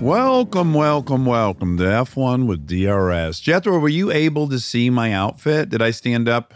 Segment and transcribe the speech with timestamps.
[0.00, 3.38] Welcome, welcome, welcome to F1 with DRS.
[3.38, 5.68] Jethro, were you able to see my outfit?
[5.68, 6.54] Did I stand up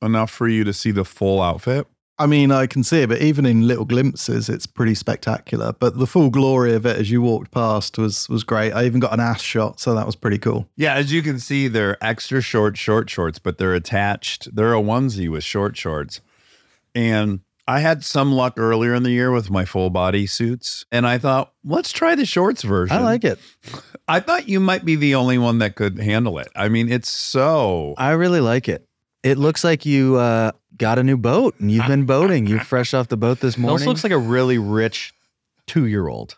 [0.00, 1.86] enough for you to see the full outfit?
[2.18, 5.74] I mean, I can see it, but even in little glimpses, it's pretty spectacular.
[5.78, 8.72] But the full glory of it as you walked past was was great.
[8.72, 10.66] I even got an ass shot, so that was pretty cool.
[10.76, 14.56] Yeah, as you can see, they're extra short short shorts, but they're attached.
[14.56, 16.22] They're a onesie with short shorts.
[16.94, 21.06] And I had some luck earlier in the year with my full body suits, and
[21.06, 22.96] I thought, let's try the shorts version.
[22.96, 23.38] I like it.
[24.08, 26.48] I thought you might be the only one that could handle it.
[26.54, 27.94] I mean, it's so.
[27.98, 28.86] I really like it.
[29.24, 32.46] It looks like you uh, got a new boat and you've been boating.
[32.46, 33.72] You're fresh off the boat this morning.
[33.72, 35.12] also looks like a really rich
[35.66, 36.36] two year old.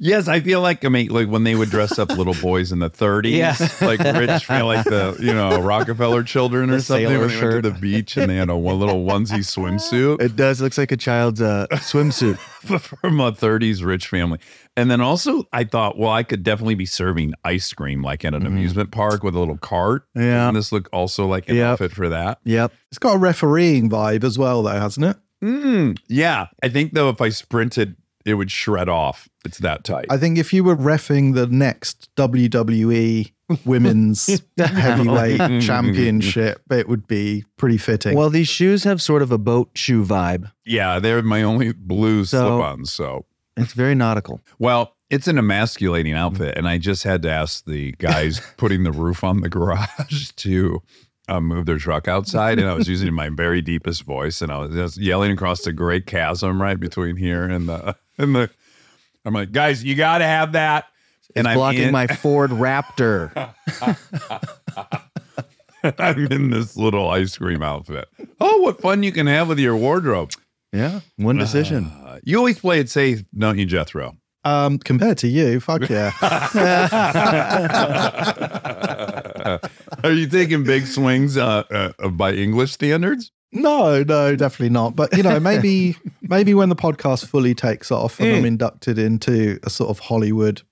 [0.00, 2.78] Yes, I feel like I mean, like when they would dress up little boys in
[2.78, 3.56] the 30s, Yeah.
[3.86, 7.06] like rich, feel like the you know Rockefeller children or The something.
[7.06, 10.20] sailor When they went to the beach and they had a one little onesie swimsuit
[10.22, 10.60] it does.
[10.60, 12.38] Looks like a child's uh, swimsuit.
[12.68, 14.38] from a 30s rich family.
[14.76, 18.34] And then also, I thought, well, I could definitely be serving ice cream like at
[18.34, 20.04] an amusement park with a little cart.
[20.14, 20.22] Yeah.
[20.38, 21.66] Doesn't this look also like an Yep.
[21.72, 22.38] outfit for that?
[22.44, 22.72] Yep.
[22.90, 25.16] It's got a refereeing vibe as well, though, hasn't it?
[25.42, 26.46] Mm, yeah.
[26.62, 27.96] I think though, if I sprinted,
[28.28, 29.28] it would shred off.
[29.44, 30.06] It's that tight.
[30.10, 33.32] I think if you were refing the next WWE
[33.64, 38.16] Women's Heavyweight Championship, it would be pretty fitting.
[38.16, 40.50] Well, these shoes have sort of a boat shoe vibe.
[40.64, 42.92] yeah, they're my only blue So- slip-ons.
[42.92, 43.24] So
[43.56, 44.40] It's very nautical.
[44.58, 48.92] Well, it's an emasculating outfit, and I just had to ask the guys putting the
[48.92, 50.82] roof on the garage to
[51.28, 54.58] uh, move their truck outside, and I was using my very deepest voice, and I
[54.58, 58.50] was just yelling across the great chasm right between here and the and the.
[59.24, 60.86] I'm like, guys, you got to have that,
[61.36, 63.30] and It's I'm blocking in, my Ford Raptor.
[65.98, 68.08] I'm in this little ice cream outfit.
[68.40, 70.32] Oh, what fun you can have with your wardrobe!
[70.72, 71.00] yeah.
[71.16, 71.86] One decision.
[71.86, 74.16] Uh, you always play it safe, don't you, Jethro?
[74.44, 76.12] um, compared to you, fuck yeah.
[80.04, 83.30] Are you taking big swings uh, uh, by English standards?
[83.52, 84.94] No, no, definitely not.
[84.94, 88.48] But you know, maybe maybe when the podcast fully takes off and I'm mm.
[88.48, 90.62] inducted into a sort of Hollywood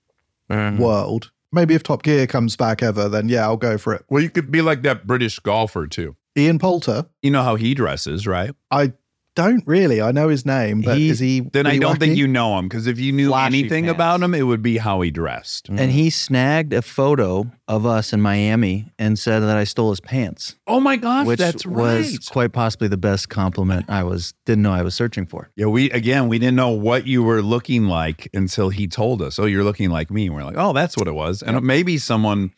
[0.49, 0.77] mm.
[0.77, 4.05] world, maybe if Top Gear comes back ever, then yeah, I'll go for it.
[4.09, 6.15] Well, you could be like that British golfer too.
[6.37, 8.51] Ian Poulter, You know how he dresses, right?
[8.69, 8.93] I
[9.37, 10.01] don't really.
[10.01, 11.41] I know his name, but He- is he?
[11.41, 13.95] Then I don't think you know him because if you knew Flashy anything pants.
[13.95, 15.69] about him, it would be how he dressed.
[15.71, 15.79] Mm.
[15.79, 19.99] And he snagged a photo of us in Miami and said that I stole his
[19.99, 21.99] pants, Oh my gosh, which that's right.
[21.99, 25.49] was quite possibly the best compliment I was didn't know I was searching for.
[25.55, 29.37] yeah, we again we didn't know what you were looking like until he told us.
[29.37, 30.25] Oh, you're looking like me.
[30.25, 31.43] And we're like, oh, that's what it was.
[31.43, 32.53] And maybe someone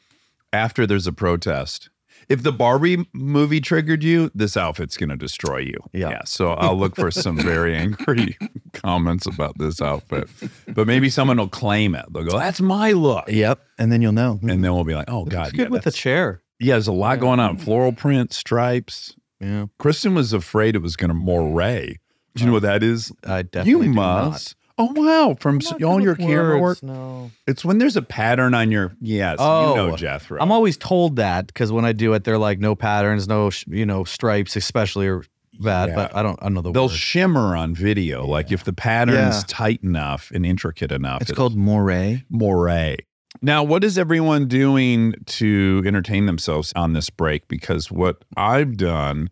[0.53, 1.89] after there's a protest.
[2.29, 5.77] If the Barbie movie triggered you, this outfit's going to destroy you.
[5.93, 6.21] Yeah.
[6.25, 8.37] So I'll look for some very angry
[8.73, 10.29] comments about this outfit.
[10.67, 12.05] But maybe someone will claim it.
[12.13, 13.25] They'll go, that's my look.
[13.27, 13.59] Yep.
[13.79, 14.39] And then you'll know.
[14.43, 15.47] And then we'll be like, oh, God.
[15.47, 16.43] It's yeah, good with a chair.
[16.59, 17.57] Yeah, there's a lot going on.
[17.57, 19.15] Floral print, stripes.
[19.39, 19.67] Yeah.
[19.79, 21.95] Kristen was afraid it was going to moiré.
[22.35, 23.11] Do you know what that is?
[23.23, 24.55] I definitely you must.
[24.81, 25.35] Oh wow!
[25.39, 27.31] From s- all your camera work, No.
[27.45, 28.93] it's when there's a pattern on your.
[29.01, 30.39] Yes, Oh, you know Jethro.
[30.41, 33.65] I'm always told that because when I do it, they're like no patterns, no sh-
[33.67, 35.23] you know stripes, especially or
[35.59, 35.89] that.
[35.89, 35.95] Yeah.
[35.95, 36.39] But I don't.
[36.41, 36.75] I don't know the word.
[36.75, 36.91] They'll word.
[36.95, 38.25] shimmer on video.
[38.25, 39.43] Like if the pattern's Yeah.
[39.47, 42.23] tight enough and intricate enough, It's it'll- called moiré.
[42.31, 42.95] moiré.
[43.41, 47.47] Now, what is everyone doing to entertain themselves on this break?
[47.49, 49.29] Because what I've done,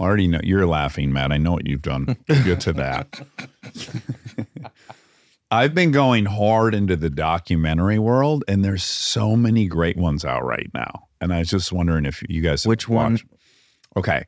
[0.00, 1.30] I already know you're laughing, Matt.
[1.30, 2.16] I know what you've done.
[2.26, 3.20] Get to that.
[5.52, 10.44] I've been going hard into the documentary world, and there's so many great ones out
[10.44, 11.08] right now.
[11.20, 13.12] And I was just wondering if you guys Which one?
[13.14, 13.24] watched-
[13.96, 14.24] Okay,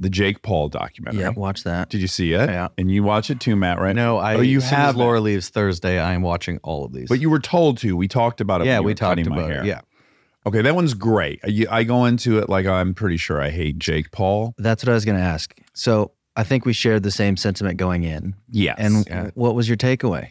[0.00, 1.20] the Jake Paul documentary.
[1.22, 1.88] Yeah, watch that.
[1.90, 2.50] Did you see it?
[2.50, 2.68] Yeah.
[2.76, 3.78] And you watch it too, Matt?
[3.80, 3.94] Right?
[3.94, 4.34] No, I.
[4.34, 5.00] Oh, you as soon as haven't.
[5.00, 6.00] Laura leaves Thursday.
[6.00, 7.08] I am watching all of these.
[7.08, 7.96] But you were told to.
[7.96, 8.66] We talked about it.
[8.66, 9.64] yeah, we talked about it.
[9.64, 9.82] Yeah.
[10.46, 11.40] Okay, that one's great.
[11.44, 14.54] I, I go into it like I'm pretty sure I hate Jake Paul.
[14.58, 15.52] That's what I was going to ask.
[15.74, 18.34] So I think we shared the same sentiment going in.
[18.50, 18.76] Yes.
[18.78, 19.30] And Yeah.
[19.34, 20.30] what was your takeaway?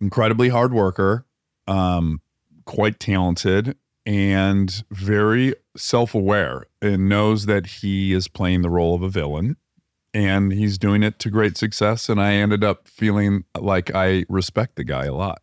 [0.00, 1.26] incredibly hard worker,
[1.66, 2.22] um,
[2.64, 3.76] quite talented,
[4.06, 9.56] and very self aware and knows that he is playing the role of a villain.
[10.14, 12.08] And he's doing it to great success.
[12.08, 15.42] And I ended up feeling like I respect the guy a lot.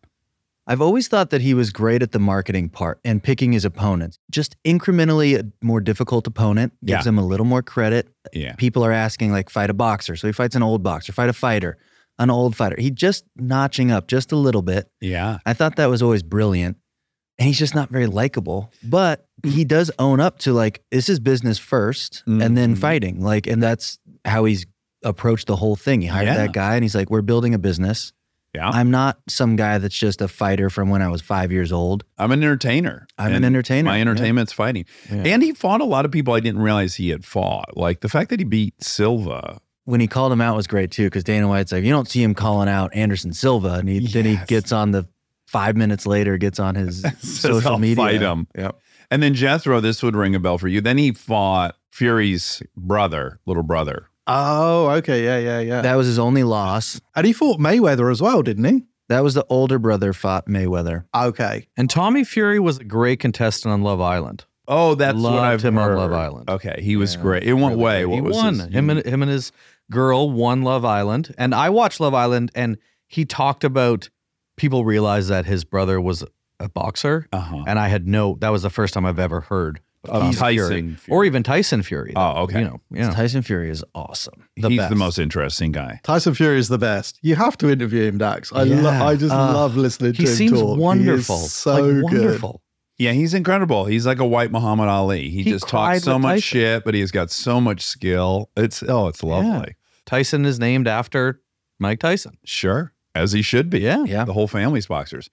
[0.70, 4.18] I've always thought that he was great at the marketing part and picking his opponents.
[4.30, 7.08] Just incrementally a more difficult opponent gives Yeah.
[7.08, 8.08] him a little more credit.
[8.34, 8.54] Yeah.
[8.56, 10.14] People are asking, like, fight a boxer.
[10.14, 11.78] So he fights an old boxer, fight a fighter,
[12.18, 12.76] an old fighter.
[12.78, 14.90] He just notching up just a little bit.
[15.00, 15.38] Yeah.
[15.46, 16.76] I thought that was always brilliant.
[17.38, 18.70] And he's just not very likable.
[18.84, 22.78] But he does own up to, like, this is business 1st and then Mhm.
[22.78, 23.20] fighting.
[23.22, 24.66] Like, and that's how he's
[25.04, 26.00] approached the whole thing.
[26.02, 26.34] He hired Yeah.
[26.38, 28.12] that guy and he's like, we're building a business.
[28.58, 28.70] Yeah.
[28.70, 32.02] I'm not some guy that's just a fighter from when I was five years old.
[32.18, 33.06] I'm an entertainer.
[33.16, 34.00] I'm an entertainer, My yeah.
[34.00, 34.84] entertainment's fighting.
[35.08, 35.22] Yeah.
[35.26, 37.76] And he fought a lot of people I didn't realize he had fought.
[37.76, 39.60] Like the fact that he beat Silva.
[39.84, 42.22] When he called him out was great too, because Dana White's like, you don't see
[42.22, 45.06] him calling out Anderson Silva, and he, then he gets on the
[45.46, 47.96] five minutes later gets on his social "I'll media.
[47.96, 48.48] Fight him.
[48.56, 48.76] Yep.
[49.10, 50.80] And then Jethro, this would ring a bell for you.
[50.82, 54.08] Then he fought Fury's brother, little brother.
[54.28, 55.24] Oh, okay.
[55.24, 55.80] Yeah, yeah, yeah.
[55.82, 57.00] That was his only loss.
[57.16, 58.84] and he fought Mayweather as well, didn't he?
[59.08, 61.04] That was the older brother fought Mayweather.
[61.14, 61.66] Okay.
[61.78, 64.44] And Tommy Fury was a great contestant on Love Island.
[64.70, 65.96] Oh, that's what Loved I've him on.
[65.96, 66.50] Love Island.
[66.50, 67.42] Okay, he was Yeah, great.
[67.44, 68.00] In what really way?
[68.02, 68.06] good.
[68.08, 68.54] What he was won.
[68.58, 69.50] his- him and him and his
[69.90, 72.76] girl won Love Island, and I watched Love Island, and
[73.06, 74.10] he talked about
[74.58, 76.22] people realized that his brother was
[76.60, 77.64] a boxer, uh-huh.
[77.66, 78.36] and I had no.
[78.40, 80.94] That was the first time I've ever heard Of Tommy Tyson Fury.
[80.96, 81.16] Fury.
[81.16, 82.12] or even Tyson Fury.
[82.14, 82.60] Oh, okay.
[82.60, 83.10] You know, yeah.
[83.10, 84.48] Tyson Fury is awesome.
[84.56, 84.90] the He's best.
[84.90, 86.00] the most interesting guy.
[86.04, 87.18] Tyson Fury is the best.
[87.22, 88.52] You have to interview him, Dax.
[88.52, 90.78] I, lo- I just Uh, love listening to He him seems talk.
[90.78, 91.38] wonderful.
[91.38, 92.02] He is so like, good.
[92.04, 92.62] wonderful.
[92.96, 93.84] Yeah, he's incredible.
[93.86, 95.28] He's like a white Muhammad Ali.
[95.30, 96.40] He, He just talks so much Tyson.
[96.42, 98.50] shit, but he's got so much skill.
[98.56, 99.74] It's oh, it's lovely.
[100.06, 101.40] Tyson is named after
[101.78, 102.38] Mike Tyson.
[102.44, 103.80] Sure, as he should be.
[103.80, 104.04] Yeah.
[104.04, 104.24] Yeah.
[104.24, 105.28] the whole family's boxers.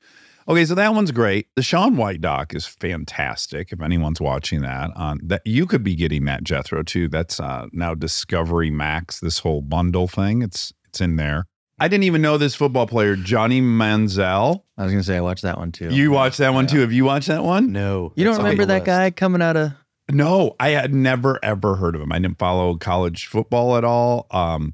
[0.47, 1.47] Okay, so that one's great.
[1.55, 3.71] The Shaun White doc is fantastic.
[3.71, 7.07] If anyone's watching that, on that you could be getting that Jethro too.
[7.09, 9.19] That's uh, now Discovery Max.
[9.19, 10.41] This whole bundle thing.
[10.43, 11.47] It's it's in there.
[11.79, 14.61] I didn't even know this football player Johnny Manziel.
[14.77, 15.89] I was gonna say I watched that one too.
[15.89, 16.79] You watched that one too.
[16.81, 17.71] Have you watched that one?
[17.71, 18.85] No, You don't remember that list.
[18.85, 19.71] guy coming out of
[20.11, 22.11] No, I had never ever heard of him.
[22.11, 24.27] I didn't follow college football at all.
[24.31, 24.73] Um,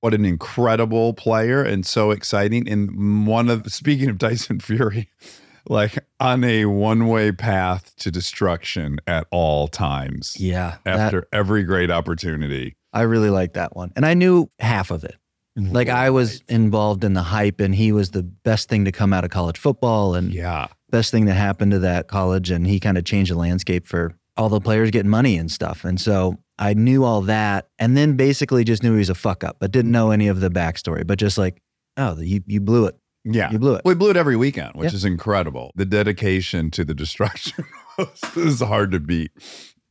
[0.00, 2.68] what an incredible player and so exciting.
[2.68, 5.08] And one of speaking of Tyson Fury,
[5.68, 10.36] like on a one way path to destruction at all times.
[10.40, 10.76] Yeah.
[10.84, 12.76] that- After every great opportunity.
[12.92, 13.92] I really liked that one.
[13.94, 15.16] And I knew half of it.
[15.56, 19.12] Like I was involved in the hype and he was the best thing to come
[19.12, 20.68] out of college football and Yeah.
[20.90, 24.14] best thing that happened to that college and he kind of changed the landscape for
[24.38, 25.84] all the players getting money and stuff.
[25.84, 29.42] And so I knew all that and then basically just knew he was a fuck
[29.42, 31.06] up, but didn't know any of the backstory.
[31.06, 31.60] But just like,
[31.96, 32.96] oh, you you blew it.
[33.24, 33.50] Yeah.
[33.50, 33.82] You blew it.
[33.84, 34.96] We blew it every weekend, which Yeah.
[34.96, 35.72] is incredible.
[35.74, 37.64] The dedication to the destruction
[38.36, 39.30] is hard to beat.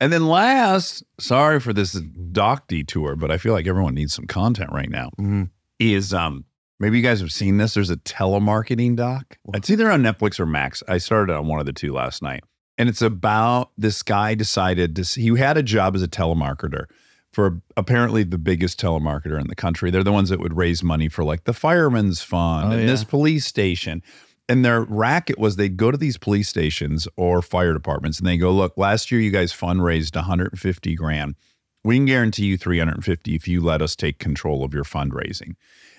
[0.01, 1.91] And then last, sorry for this
[2.31, 5.09] doc detour, but I feel like everyone needs some content right now.
[5.19, 5.49] Mhm.
[5.79, 6.45] Is um
[6.79, 7.73] maybe you guys have seen this.
[7.73, 9.37] There's a telemarketing doc.
[9.53, 10.81] It's either on Netflix or Max.
[10.87, 12.43] I started on one of the two last night.
[12.79, 16.85] And it's about this guy decided to he had a job as a telemarketer
[17.31, 19.91] for apparently the biggest telemarketer in the country.
[19.91, 22.87] They're the ones that would raise money for like the firemen's fund Oh, and yeah.
[22.87, 24.01] this police station.
[24.47, 28.37] And their racket was they'd go to these police stations or fire departments and they
[28.37, 31.35] go, look, last year you guys fundraised 150 grand.
[31.83, 35.55] We can guarantee you 350 if you let us take control of your fundraising.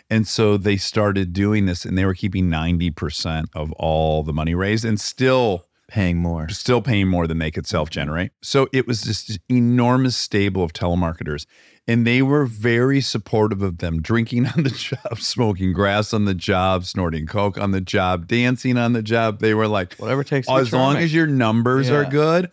[0.09, 4.55] And so they started doing this and they were keeping 90% of all the money
[4.57, 6.49] raised and still Paying more.
[6.49, 8.31] still paying more than they could self generate.
[8.43, 11.47] So it was this enormous stable of telemarketers.
[11.89, 16.35] And they were very supportive of them drinking on the job, smoking grass on the
[16.35, 19.41] job, snorting coke on the job, dancing on the job.
[19.41, 20.47] They were like, Whatever takes.
[20.47, 22.51] to "Oh, as long as your numbers are good.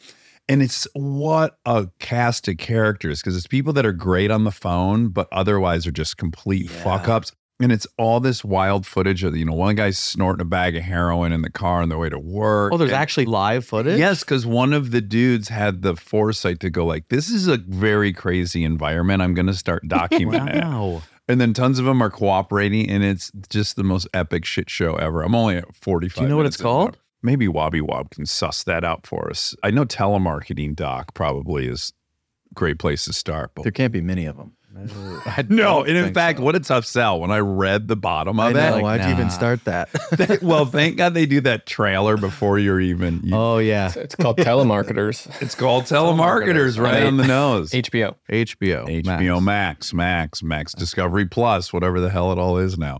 [0.49, 4.51] And it's what a cast of characters because it's people that are great on the
[4.51, 7.33] phone, but otherwise are just complete fuck ups.
[7.59, 10.83] And it's all this wild footage of, you know, one guy's snorting a bag of
[10.83, 12.71] heroin in the car on the way to work.
[12.71, 13.97] Oh, there's And- actually live footage.
[13.97, 17.57] Yes, because one of the dudes had the foresight to go like, "This is a
[17.57, 19.23] very crazy environment.
[19.23, 21.01] I'm going to start documenting it." Wow.
[21.27, 24.93] and then tons of them are cooperating, and it's just the most epic shit show
[24.95, 25.23] ever.
[25.23, 26.15] I'm only at 45.
[26.15, 26.97] Do you know what it's called?
[27.23, 29.55] Maybe Wobby Wob can suss that out for us.
[29.63, 31.91] I know telemarketing doc probably is
[32.51, 33.51] a great place to start.
[33.55, 34.53] But There can't be many of them.
[35.25, 36.43] I no, and in fact, so.
[36.45, 38.77] what a tough sell when I read the bottom I of know.
[38.77, 38.81] it.
[38.81, 39.89] Why'd you even start that?
[40.41, 43.21] well, thank God they do that trailer before you're even.
[43.23, 45.29] you- Oh yeah, It's called telemarketers.
[45.41, 47.03] it's called telemarketers, right Right.
[47.05, 47.71] on the nose.
[47.71, 48.15] HBO.
[48.29, 49.03] HBO.
[49.03, 52.99] HBO Max, Max, Max, Discovery Plus, whatever the hell it all is now.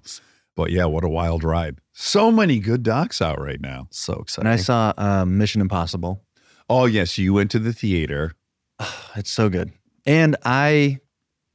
[0.55, 1.77] But yeah, what a wild ride.
[1.93, 3.87] So many good docs out right now.
[3.91, 4.47] So exciting.
[4.49, 6.23] and I saw um, Mission Impossible.
[6.69, 8.33] Oh, yes, you went to the theater.
[9.15, 9.71] It's so good.
[10.05, 10.99] And I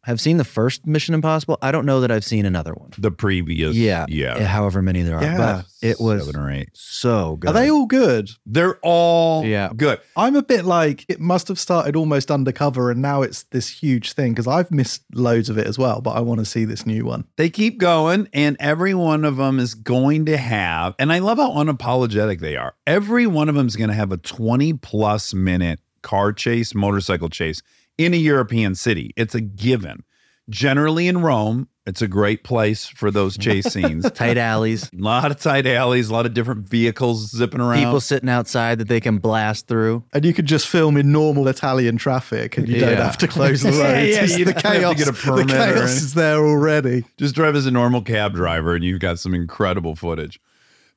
[0.05, 1.59] have seen the first Mission Impossible.
[1.63, 2.91] I don't know that I've seen another one.
[2.99, 3.75] The previous.
[3.77, 4.07] Yeah.
[4.09, 4.37] Yeah.
[4.37, 5.23] Eh, however many there are.
[5.23, 5.37] Yeah.
[5.37, 6.71] But it was seven or eight.
[6.73, 7.51] so good.
[7.51, 8.29] Are they all good?
[8.45, 9.71] They're all Yeah.
[9.77, 10.01] good.
[10.17, 14.13] I'm a bit like it must have started almost undercover and now it's this huge
[14.15, 16.85] thing because I've missed loads of it as well, but I want to see this
[16.85, 17.25] new one.
[17.37, 21.39] They keep going, and every one of them is going to have, and I love
[21.39, 22.75] how unapologetic they are.
[22.87, 27.29] Every one of them is going to have a 20 plus minute car chase, motorcycle
[27.29, 27.63] chase
[27.99, 29.13] in a European city.
[29.17, 30.05] It's a given.
[30.51, 34.11] Generally in Rome, it's a great place for those chase scenes.
[34.11, 37.79] tight alleys, A lot of tight alleys, a lot of different vehicles zipping around.
[37.79, 40.05] people sitting outside that they can blast through.
[40.13, 43.63] And you could just film in normal Italian traffic and you don't have to close
[43.63, 43.81] the roads.
[43.81, 46.45] Yeah, yeah, you the don't have to chaos, get a permit or chaos is there
[46.45, 47.05] already.
[47.19, 50.41] just drive as a normal cab driver and you've got some incredible footage.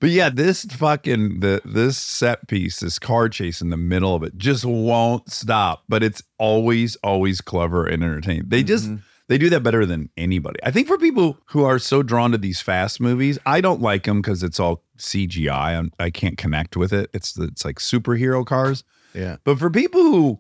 [0.06, 4.22] But yeah, this fucking the this set piece, this car chase in the middle of
[4.22, 5.84] it just won't stop.
[5.90, 8.44] But it's always, always clever and entertaining.
[8.50, 8.98] They just mm-hmm.
[9.30, 10.60] they do that better than anybody.
[10.62, 14.04] I think for people who are so drawn to these fast movies, I don't like
[14.04, 15.76] them because it's all CGI.
[15.76, 17.10] I'm, I can't connect with it.
[17.12, 18.84] It's it's like superhero cars.
[19.16, 19.38] Yeah.
[19.44, 20.40] But for people who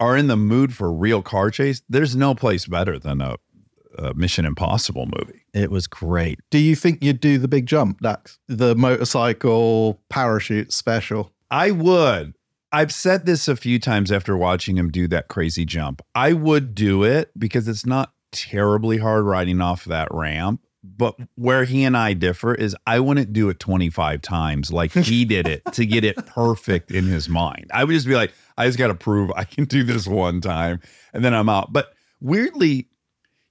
[0.00, 3.36] are in the mood for real car chase, there's no place better than a,
[3.98, 5.44] a Mission Impossible movie.
[5.52, 6.40] It was great.
[6.50, 8.38] Do you think you'd do the big jump, Dax?
[8.48, 11.32] The motorcycle parachute special?
[11.50, 12.34] I would.
[12.72, 16.02] I've said this a few times after watching him do that crazy jump.
[16.14, 20.60] I would do it because it's not terribly hard riding off that ramp.
[20.82, 25.24] But where he and I differ is I wouldn't do it 25 times like he
[25.24, 27.70] did it to get it perfect in his mind.
[27.72, 30.40] I would just be like, I just got to prove I can do this one
[30.40, 30.80] time
[31.14, 31.72] and then I'm out.
[31.72, 32.88] But weirdly,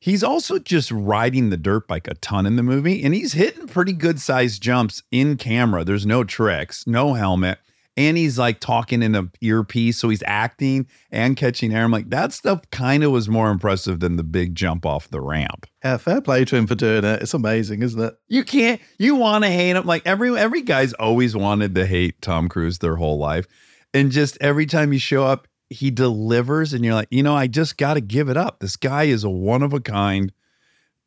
[0.03, 3.67] he's also just riding the dirt bike a ton in the movie and he's hitting
[3.67, 5.85] pretty good sized jumps in camera.
[5.85, 7.57] There's no tricks, no helmet.
[7.95, 9.99] And he's like talking in a earpiece.
[9.99, 11.85] So he's acting and catching air.
[11.85, 15.21] I'm like, that stuff kind of was more impressive than the big jump off the
[15.21, 15.67] ramp.
[15.85, 17.21] Yeah, fair play to him for doing it.
[17.21, 18.15] It's amazing, isn't it?
[18.27, 19.85] You can't, you want to hate him.
[19.85, 23.47] Like every, every guy's always wanted to hate Tom Cruise their whole life.
[23.93, 27.47] And just every time you show up, he delivers and you're like, you know, I
[27.47, 28.59] just got to give it up.
[28.59, 30.31] This guy is a one of a kind.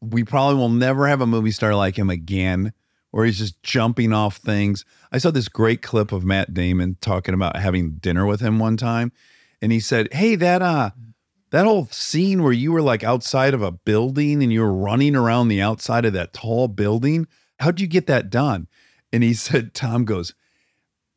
[0.00, 2.72] We probably will never have a movie star like him again
[3.10, 4.84] where he's just jumping off things.
[5.10, 8.76] I saw this great clip of Matt Damon talking about having dinner with him one
[8.76, 9.12] time
[9.62, 10.90] and he said, "Hey, that uh
[11.50, 15.16] that whole scene where you were like outside of a building and you were running
[15.16, 17.26] around the outside of that tall building,
[17.60, 18.68] how'd you get that done?"
[19.12, 20.34] And he said, Tom goes,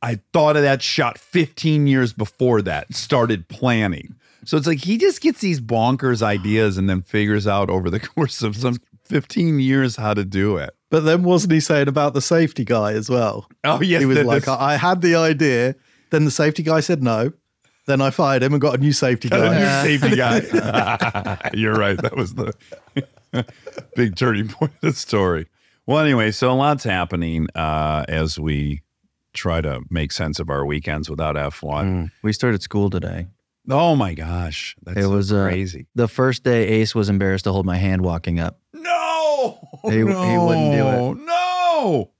[0.01, 4.15] I thought of that shot 15 years before that, started planning.
[4.45, 7.99] So it's like he just gets these bonkers ideas and then figures out over the
[8.15, 10.69] course of some 15 years how to do it.
[10.89, 13.47] But then wasn't he saying about the safety guy as well?
[13.63, 13.99] Oh, yes.
[13.99, 15.75] he was like, the- I I had the idea.
[16.11, 17.31] Then the safety guy said no.
[17.85, 19.59] Then I fired him and got a new safety Got a guy.
[19.83, 21.49] new safety guy.
[21.53, 21.97] You're right.
[22.01, 22.53] That was the
[23.95, 25.47] big turning point of the story.
[25.85, 28.81] Well, anyway, so a lots happening uh, as we
[29.39, 32.11] try to make sense of our weekends without F1.
[32.21, 33.27] We started school today.
[33.69, 34.75] Oh my gosh.
[34.83, 35.87] That's It so was, uh, crazy.
[35.95, 38.59] The first day, Ace was embarrassed to hold my hand walking up.
[38.73, 39.59] No.
[39.83, 41.17] He- he wouldn't do it.
[41.25, 42.11] No.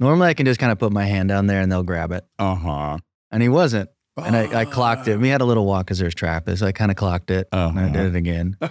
[0.00, 2.24] Normally, I can just kind of put my hand down there and they'll grab it.
[2.38, 2.98] Uh huh.
[3.30, 3.90] And he wasn't.
[4.16, 5.18] And I, I clocked it.
[5.18, 6.56] We had a little walk because there's traffic.
[6.58, 7.48] So I kind of clocked it.
[7.52, 7.92] And I Uh-huh.
[7.92, 8.56] did it again.
[8.62, 8.70] and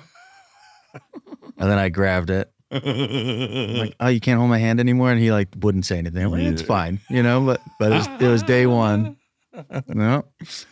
[1.58, 2.52] then I grabbed it.
[2.74, 5.12] Like, oh, you can't hold my hand anymore.
[5.12, 6.30] And he like wouldn't say anything.
[6.30, 7.42] Like, it's fine, you know.
[7.46, 9.18] But but it was, it was day one.
[9.88, 10.26] No,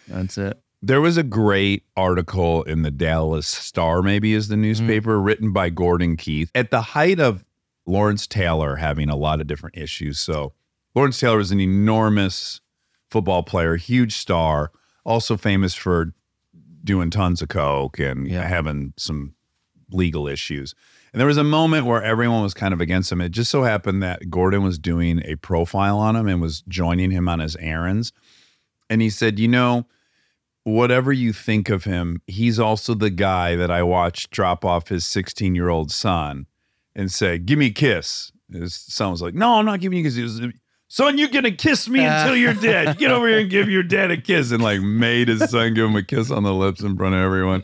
[0.08, 0.60] that's it.
[0.82, 4.62] There was a great article in the Dallas Star, maybe is the mm.
[4.62, 7.46] newspaper, written by Gordon Keith at the height of
[7.86, 10.20] Lawrence Taylor having a lot of different issues.
[10.20, 10.54] So,
[10.96, 12.60] Lawrence Taylor is an enormous
[13.12, 14.72] football player, huge star,
[15.06, 16.14] also famous for
[16.84, 18.48] doing tons of coke and Yeah.
[18.48, 19.36] having some
[19.92, 20.74] legal issues.
[21.14, 23.20] And there was a moment where everyone was kind of against him.
[23.20, 27.12] It just so happened that Gordon was doing a profile on him and was joining
[27.12, 28.14] him on his errands.
[28.90, 29.88] And he said, You know,
[30.64, 35.06] whatever you think of him, he's also the guy that I watched drop off his
[35.06, 36.48] 16 year old son
[36.96, 40.04] and say, "Give me a kiss," his son was like, "No, I'm not giving you
[40.04, 40.42] a kiss." He was,
[40.88, 42.22] Son, you're gonna kiss me uh.
[42.22, 42.98] until you're dead.
[42.98, 45.86] Get over here and give your dad a kiss, and like made his son give
[45.86, 47.64] him a kiss on the lips in front of everyone.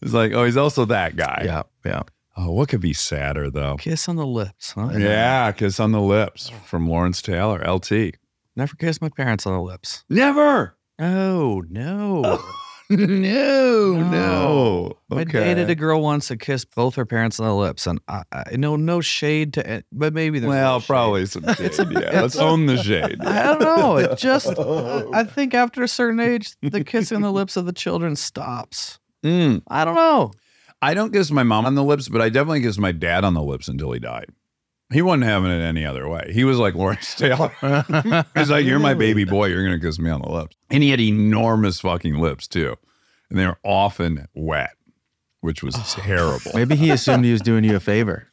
[0.00, 1.42] It's like, oh, he's also that guy.
[1.44, 2.02] Yeah, yeah.
[2.36, 3.76] Oh, what could be sadder though?
[3.76, 4.90] Kiss on the lips, huh?
[4.96, 8.16] Yeah, kiss on the lips from Lawrence Taylor, LT.
[8.56, 10.04] Never kissed my parents on the lips.
[10.08, 10.76] Never.
[10.98, 12.38] Oh no.
[12.90, 14.98] no, no.
[15.16, 18.22] I dated a girl once that kissed both her parents on the lips, and I,
[18.32, 20.86] I no no shade to it, but maybe there's Well, little shade.
[20.86, 21.72] probably some shade.
[21.92, 23.20] yeah, let's own the shade.
[23.22, 23.96] I don't know.
[23.96, 27.72] It just I think after a certain age, the kissing on the lips of the
[27.72, 28.98] children stops.
[29.24, 29.62] Mm.
[29.68, 30.32] I don't know.
[30.82, 33.34] I don't kiss my mom on the lips, but I definitely kissed my dad on
[33.34, 34.26] the lips until he died.
[34.92, 36.30] He wasn't having it any other way.
[36.32, 37.52] He was like Lawrence Taylor.
[38.34, 39.46] He's like, You're my baby boy.
[39.46, 40.56] You're going to kiss me on the lips.
[40.70, 42.76] And he had enormous fucking lips, too.
[43.28, 44.72] And they were often wet,
[45.42, 46.50] which was terrible.
[46.54, 48.26] Maybe he assumed he was doing you a favor.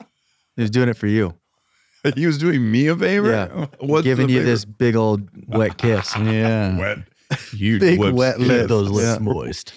[0.55, 1.35] He was doing it for you,
[2.15, 3.29] he was doing me a favor.
[3.29, 3.67] Yeah.
[3.79, 4.49] What's giving you favor?
[4.49, 6.15] this big old wet kiss.
[6.17, 6.75] Yeah.
[6.79, 6.97] wet,
[7.51, 8.15] huge Big lips.
[8.17, 8.67] wet lips.
[8.69, 9.17] Those lips Yeah.
[9.19, 9.73] moist.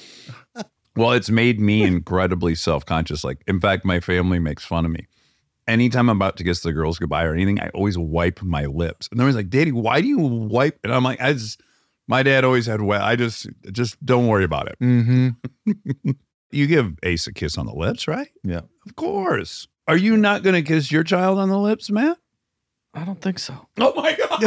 [1.00, 3.24] Well, it's made me incredibly self conscious.
[3.24, 5.06] Like, in fact, my family makes fun of me.
[5.66, 9.08] Anytime I'm about to kiss the girls goodbye or anything, I always wipe my lips.
[9.10, 10.78] And they're always like, Daddy, why do you wipe?
[10.84, 11.62] And I'm like, I just,
[12.06, 13.00] my dad always had wet.
[13.00, 14.78] I just, just don't worry about it.
[14.80, 16.10] Mm-hmm.
[16.52, 18.26] You give Ace a kiss on the lips, right?
[18.42, 18.62] Yeah.
[18.84, 19.68] Of course.
[19.86, 22.18] Are you not going to kiss your child on the lips, Matt?
[22.94, 23.54] I don't think so.
[23.78, 24.40] Oh my God.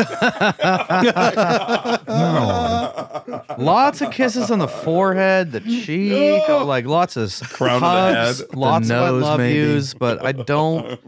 [2.08, 7.88] no, Lots of kisses on the forehead, the cheek, like lots of Crown of the
[7.88, 8.54] hugs, head.
[8.56, 9.60] lots The of I love maybe.
[9.60, 11.00] yous, but I don't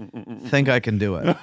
[0.50, 1.36] think I can do it.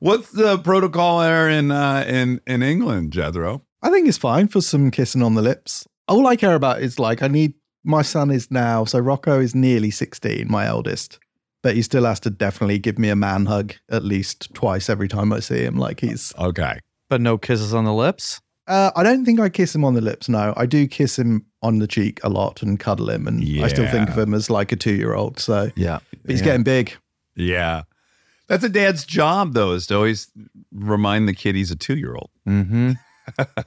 [0.00, 3.62] What's the protocol there in uh, in in England, Jethro?
[3.82, 5.86] I think it's fine for some kissing on the lips.
[6.08, 7.54] All I care about is like I need
[7.84, 11.18] my son is now so Rocco is nearly 16, my eldest,
[11.62, 15.08] but he still has to definitely give me a man hug at least twice every
[15.08, 15.76] time I see him.
[15.76, 16.78] Like he's Okay.
[17.08, 18.40] But no kisses on the lips.
[18.68, 20.28] uh, I don't think I kiss him on the lips.
[20.28, 23.68] No, I do kiss him on the cheek a lot and cuddle him, and I
[23.68, 25.38] still think of him as like a two year old.
[25.40, 25.98] So Yeah.
[26.22, 26.94] but he's getting big.
[27.36, 27.82] Yeah.
[28.48, 30.28] That's a dad's job, though, is to always
[30.72, 32.30] remind the kid he's a two year old.
[32.48, 32.92] Mm-hmm.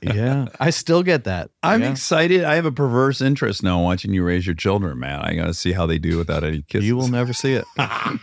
[0.01, 0.47] Yeah.
[0.59, 1.49] I still get that.
[1.61, 1.91] I'm Yeah.
[1.91, 2.43] excited.
[2.43, 5.19] I have a perverse interest now watching you raise your children, man.
[5.21, 6.87] I got to see how they do without any kisses.
[6.87, 7.65] You will never see it.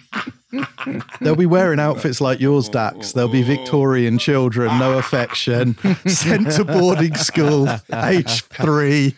[1.21, 3.13] They'll be wearing outfits like yours, Dax.
[3.13, 5.77] They'll be Victorian children, no affection,
[6.07, 9.15] sent to boarding school, age three.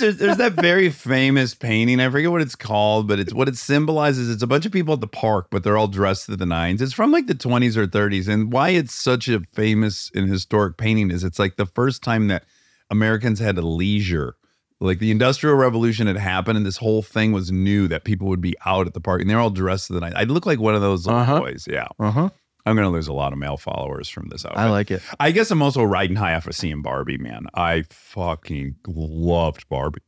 [0.00, 2.00] There's, there's that very famous painting.
[2.00, 4.28] I forget what it's called, but it's what it symbolizes.
[4.30, 6.82] It's a bunch of people at the park, but they're all dressed to the nines.
[6.82, 8.26] It's from like the 20s or 30s.
[8.28, 12.28] And why it's such a famous and historic painting is it's like the first time
[12.28, 12.44] that
[12.90, 14.36] Americans had a leisure.
[14.82, 18.40] Like the Industrial Revolution had happened, and this whole thing was new that people would
[18.40, 20.14] be out at the park, and they're all dressed to the night.
[20.16, 21.38] I'd look like one of those Uh-huh.
[21.40, 21.66] boys.
[21.70, 21.88] Yeah.
[21.98, 22.30] Uh-huh.
[22.66, 24.58] I'm going to lose a lot of male followers from this outfit.
[24.58, 25.02] I like it.
[25.18, 27.46] I guess I'm also riding high off of seeing Barbie, man.
[27.54, 30.02] I fucking loved Barbie.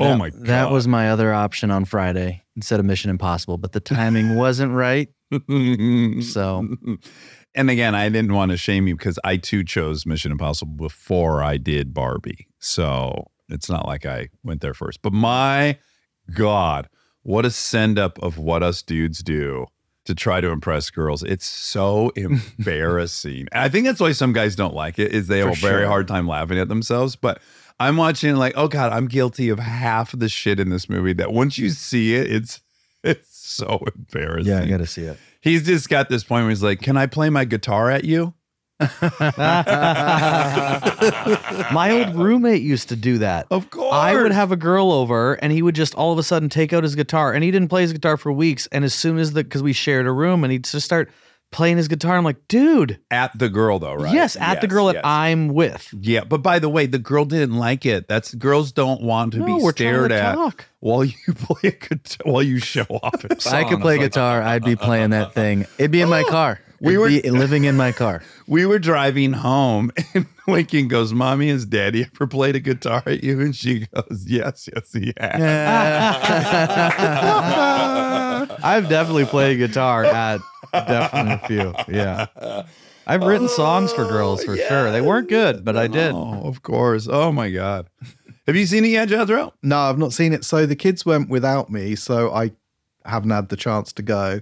[0.00, 0.46] Oh my god.
[0.46, 4.72] That was my other option on Friday instead of Mission Impossible, but the timing wasn't
[4.72, 5.08] right.
[6.22, 6.68] So
[7.54, 11.42] and again, I didn't want to shame you because I too chose Mission Impossible before
[11.42, 12.48] I did Barbie.
[12.58, 15.02] So it's not like I went there first.
[15.02, 15.78] But my
[16.34, 16.88] God,
[17.22, 19.66] what a send up of what us dudes do
[20.04, 21.22] to try to impress girls.
[21.22, 23.48] It's so embarrassing.
[23.52, 25.70] And I think that's why some guys don't like it, is they have For a
[25.70, 25.88] very sure.
[25.88, 27.16] hard time laughing at themselves.
[27.16, 27.40] But
[27.80, 31.12] I'm watching like, oh God, I'm guilty of half of the shit in this movie
[31.14, 32.60] that once you see it, it's
[33.04, 34.52] it's so embarrassing.
[34.52, 35.18] yeah, I got to see it.
[35.40, 38.34] He's just got this point where he's like, Can I play my guitar at you?
[41.72, 43.46] My old roommate used to do that.
[43.50, 43.92] Of course.
[43.94, 46.72] I would have a girl over and he would just all of a sudden take
[46.72, 48.66] out his guitar and he didn't play his guitar for weeks.
[48.72, 51.10] And as soon as the, because we shared a room and he'd just start
[51.50, 54.12] playing his guitar, I'm like, dude, at the girl though, right?
[54.14, 55.04] yes, at the Yes, girl that.
[55.06, 55.92] I'm with.
[56.00, 58.08] Yeah, but by the way, the girl didn't like it.
[58.08, 60.64] That's girls don't want to No, be we're trying stared to at talk.
[60.80, 63.24] while you play a guitar while you show off.
[63.24, 65.66] If I could play guitar, I'd be playing that thing.
[65.78, 66.60] It'd be in my car.
[66.82, 68.22] We were- living in my car.
[68.48, 73.22] We were driving home and Lincoln goes, Mommy, has daddy ever played a guitar at
[73.22, 73.40] you?
[73.40, 75.40] And she goes, Yes, yes, he has.
[78.62, 80.40] I've definitely played guitar at
[80.72, 81.94] definitely a few.
[81.94, 82.26] Yeah.
[83.06, 84.90] I've written songs for girls for oh, sure.
[84.90, 86.12] They weren't good, but I did.
[86.12, 87.08] Oh, of course.
[87.10, 87.88] Oh my God.
[88.46, 89.54] Have you seen it yet, Jethro?
[89.62, 90.44] No, I've not seen it.
[90.44, 92.52] So the kids went without me, so I
[93.04, 94.40] haven't had the chance to go.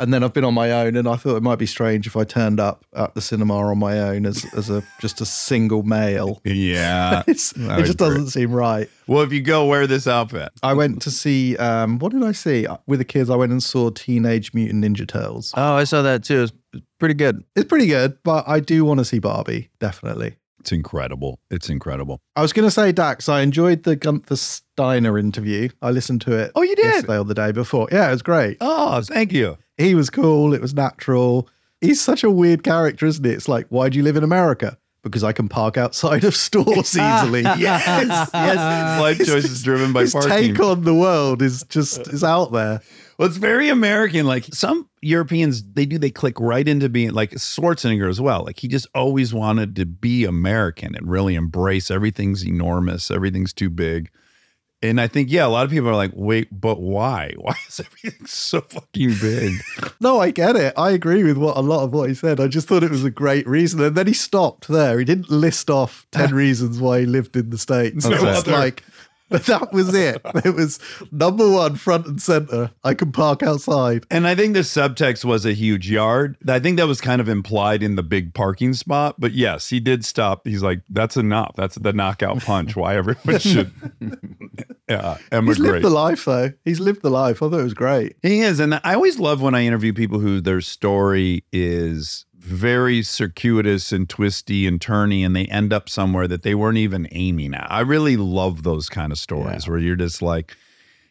[0.00, 2.16] And then I've been on my own, and I thought it might be strange if
[2.16, 5.82] I turned up at the cinema on my own as as a just a single
[5.82, 6.40] male.
[6.50, 7.22] Yeah.
[7.28, 8.88] It's, it just doesn't seem right.
[9.06, 10.50] well, if you go wear this outfit.
[10.62, 13.30] I went to see um, what did I see with the kids?
[13.30, 15.52] I went and saw Teenage Mutant Ninja Turtles.
[15.56, 16.42] Oh, I saw that too.
[16.42, 17.44] It's pretty good.
[17.54, 20.36] It's pretty good, but I do want to see Barbie definitely.
[20.60, 21.40] It's incredible.
[21.50, 22.20] It's incredible.
[22.36, 25.70] I was going to say, Dax, I enjoyed the Gunther Steiner interview.
[25.82, 26.52] I listened to it.
[26.54, 26.84] Oh, you did?
[26.84, 27.88] yesterday or the day before.
[27.90, 28.58] Yeah, it was great.
[28.60, 29.56] Oh, thank you.
[29.78, 30.52] He was cool.
[30.52, 31.48] It was natural.
[31.80, 33.30] He's such a weird character, isn't he?
[33.30, 34.76] It's like, why do you live in America?
[35.02, 37.40] Because I can park outside of stores easily.
[37.42, 37.86] yes,
[38.34, 39.00] yes.
[39.00, 40.30] Life choices driven by His parking.
[40.30, 42.80] take on the world is just is out there.
[43.16, 44.26] Well, it's very American.
[44.26, 48.44] Like some Europeans, they do, they click right into being like Schwarzenegger as well.
[48.44, 53.70] Like he just always wanted to be American and really embrace everything's enormous, everything's too
[53.70, 54.10] big.
[54.82, 57.34] And I think, yeah, a lot of people are like, wait, but why?
[57.36, 59.52] Why is everything so fucking big?
[60.00, 60.72] No, I get it.
[60.76, 62.40] I agree with what a lot of what he said.
[62.40, 63.82] I just thought it was a great reason.
[63.82, 64.98] And then he stopped there.
[64.98, 68.06] He didn't list off 10 reasons why he lived in the States.
[68.06, 68.82] No It was other- like,
[69.30, 70.20] but that was it.
[70.44, 70.80] It was
[71.12, 72.70] number one, front and center.
[72.82, 74.04] I can park outside.
[74.10, 76.36] And I think the subtext was a huge yard.
[76.48, 79.16] I think that was kind of implied in the big parking spot.
[79.18, 80.46] But yes, he did stop.
[80.46, 81.52] He's like, that's enough.
[81.56, 82.74] That's the knockout punch.
[82.74, 83.72] Why everyone should
[84.90, 86.52] yeah, He's lived the life, though.
[86.64, 87.42] He's lived the life.
[87.42, 88.16] I thought it was great.
[88.22, 88.58] He is.
[88.58, 94.08] And I always love when I interview people who their story is very circuitous and
[94.08, 97.70] twisty and turny and they end up somewhere that they weren't even aiming at.
[97.70, 100.56] I really love those kind of stories where you're just like,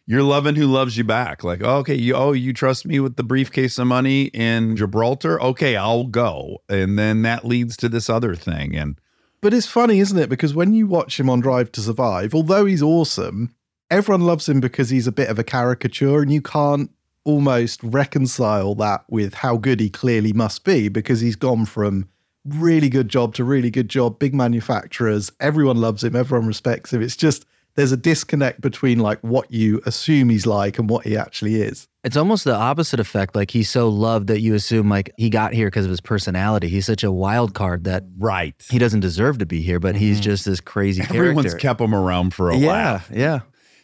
[0.06, 1.44] you're loving who loves you back.
[1.44, 5.40] Like, oh, okay, you oh, you trust me with the briefcase of money in Gibraltar?
[5.40, 6.62] Okay, I'll go.
[6.68, 8.74] And then that leads to this other thing.
[8.74, 8.98] And
[9.40, 10.28] But it's funny, isn't it?
[10.28, 13.54] Because when you watch him on Drive to Survive, although he's awesome,
[13.88, 16.90] everyone loves him because he's a bit of a caricature, and you can't
[17.24, 22.08] almost reconcile that with how good he clearly must be because he's gone from
[22.44, 27.02] really good job to really good job, big manufacturers, everyone loves him, everyone respects him.
[27.02, 27.44] It's just
[27.76, 31.88] there's a disconnect between like what you assume he's like and what he actually is.
[32.02, 33.36] It's almost the opposite effect.
[33.36, 36.68] Like he's so loved that you assume like he got here because of his personality.
[36.68, 38.54] He's such a wild card that right.
[38.70, 40.24] he doesn't deserve to be here, but he's mm-hmm.
[40.24, 41.58] just this crazy Everyone's character.
[41.58, 43.02] kept him around for a yeah, while.
[43.10, 43.40] Yeah, yeah.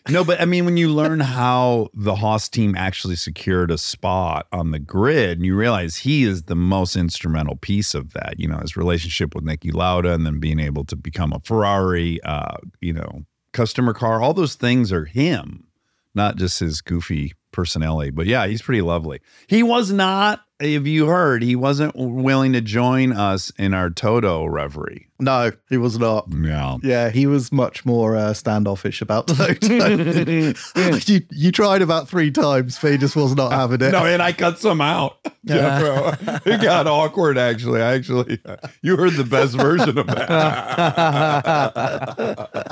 [0.08, 4.46] No, but I mean, when you learn how the Haas team actually secured a spot
[4.52, 8.38] on the grid, and you realize he is the most instrumental piece of that.
[8.38, 12.22] You know, his relationship with Niki Lauda, and then being able to become a Ferrari,
[12.22, 14.20] uh, you know, customer car.
[14.20, 15.66] All those things are him,
[16.14, 18.10] not just his goofy personality.
[18.10, 19.20] But yeah, he's pretty lovely.
[19.48, 24.44] He was not, if you heard, he wasn't willing to join us in our Toto
[24.44, 25.08] reverie.
[25.18, 26.26] No, he was not.
[26.30, 26.76] Yeah.
[26.82, 31.06] Yeah, he was much more uh, standoffish about the photo.
[31.12, 33.92] you, you tried about three times, but he just was not having it.
[33.92, 35.18] No, and I cut some out.
[35.48, 36.12] Yeah, bro.
[36.44, 37.80] It got awkward actually.
[37.80, 38.40] Actually
[38.82, 40.26] you heard the best version of that.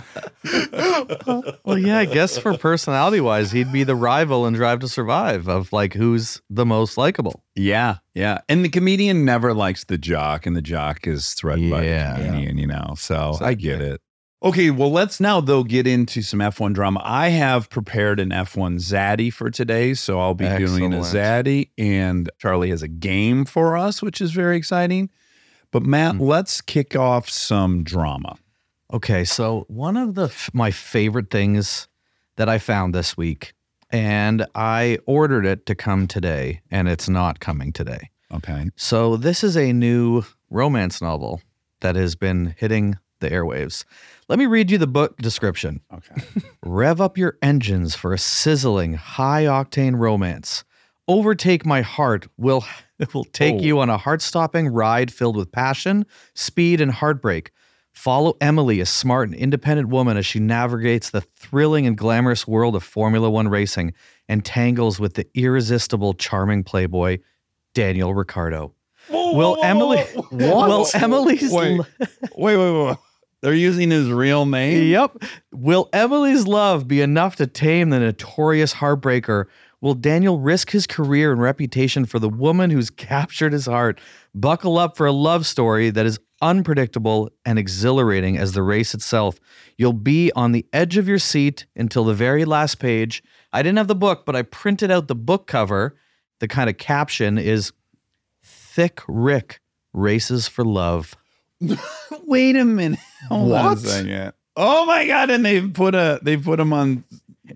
[1.65, 5.49] Well, yeah, I guess for personality wise, he'd be the rival in Drive to Survive
[5.49, 7.45] of like who's the most likable.
[7.55, 8.39] yeah, yeah.
[8.49, 12.17] And the comedian never likes the jock, and the jock is threatened by the Yeah.
[12.17, 12.95] comedian, you know.
[12.97, 14.01] So I get it.
[14.43, 17.01] Okay, well, let's now though get into some F1 drama.
[17.03, 21.47] I have prepared an F1 Zaddy for today, so I'll be doing a Excellent.
[21.47, 25.09] Zaddy, and Charlie has a game for us, which is very exciting.
[25.71, 26.23] But Matt, hmm.
[26.23, 28.37] let's kick off some drama.
[28.93, 31.89] Okay, so one of the f- my favorite things
[32.37, 33.55] that I found this week,
[33.95, 38.11] and I ordered it to come today, and it's not coming today.
[38.33, 38.71] Okay.
[38.75, 41.41] So this is a new romance novel
[41.81, 43.85] that has been hitting the airwaves.
[44.29, 45.81] Let me read you the book description.
[45.93, 46.23] Okay.
[46.65, 50.65] Rev up your engines for a sizzling, high octane romance.
[51.07, 52.65] Overtake My Heart will,
[53.15, 53.61] will take Oh.
[53.63, 56.05] you on a heart stopping ride filled with passion,
[56.35, 57.53] speed, and heartbreak.
[57.95, 62.75] Follow Emily, a smart and independent woman, as she navigates the thrilling and glamorous world
[62.75, 63.95] of Formula One racing
[64.29, 67.19] and tangles with the irresistible, charming playboy,
[67.73, 68.75] Daniel Ricciardo.
[69.09, 70.05] will Emily.
[70.33, 71.53] Will Emily's.
[71.53, 71.81] Wait,
[72.37, 72.97] wait, wait, wait.
[73.43, 74.91] They're using his real name.
[74.91, 75.23] Yep.
[75.53, 79.45] Will Emily's love be enough to tame the notorious heartbreaker?
[79.83, 84.01] Will Daniel risk his career and reputation for the woman who's captured his heart?
[84.35, 89.39] Buckle up for a love story that is unpredictable and exhilarating as the race itself.
[89.79, 93.23] You'll be on the edge of your seat until the very last page.
[93.53, 95.97] I didn't have the book, but I printed out the book cover.
[96.41, 97.73] The kind of caption is
[98.43, 99.61] Thick Rick
[99.93, 101.15] Races for Love.
[102.27, 102.99] Wait a minute.
[103.29, 103.79] Hold on a What?
[103.79, 104.33] second.
[104.57, 105.31] Oh my god!
[105.31, 107.03] And they put a they put him on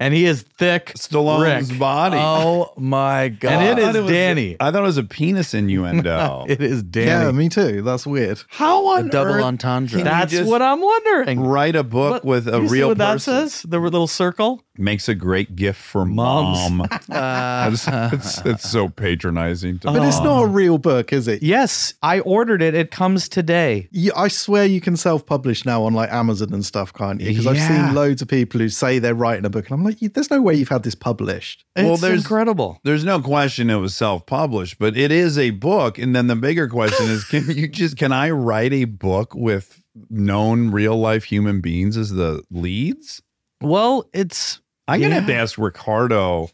[0.01, 0.93] and he is thick.
[0.97, 1.79] Stallone's Rick.
[1.79, 2.17] body.
[2.19, 3.53] Oh my god!
[3.53, 4.57] And it is I thought Danny.
[4.61, 6.45] I thought it was a penis innuendo.
[6.49, 7.07] It is Danny.
[7.27, 7.83] Yeah, me too.
[7.83, 8.41] That's weird.
[8.49, 10.03] How A on double earth entendre.
[10.03, 11.41] That's what I'm wondering.
[11.41, 13.63] write a book What- with a you see real what that says?
[13.63, 14.63] The little circle.
[14.81, 16.71] Makes a great gift for Moms.
[16.71, 16.89] mom.
[17.11, 19.79] Uh, it's, it's, it's so patronizing.
[19.81, 21.43] To But it's not a real book, is it?
[21.43, 22.75] Yes, I ordered it.
[22.75, 23.89] It comes today.
[23.91, 27.29] You, I swear you can self-publish now on like Amazon and stuff, can't you?
[27.31, 29.99] Because I've seen loads of people who say they're writing a book, and I'm like,
[30.01, 31.65] there's no way you've had this published.
[31.77, 32.81] Well, It's there's- incredible.
[32.85, 35.99] There's no question it was self-published, but it is a book.
[35.99, 39.83] And then the bigger question is, can you just can I write a book with
[40.11, 43.23] known real life human beings as the leads?
[43.61, 45.21] Well, it's I'm gonna Yeah.
[45.21, 46.49] have to ask Ricciardo.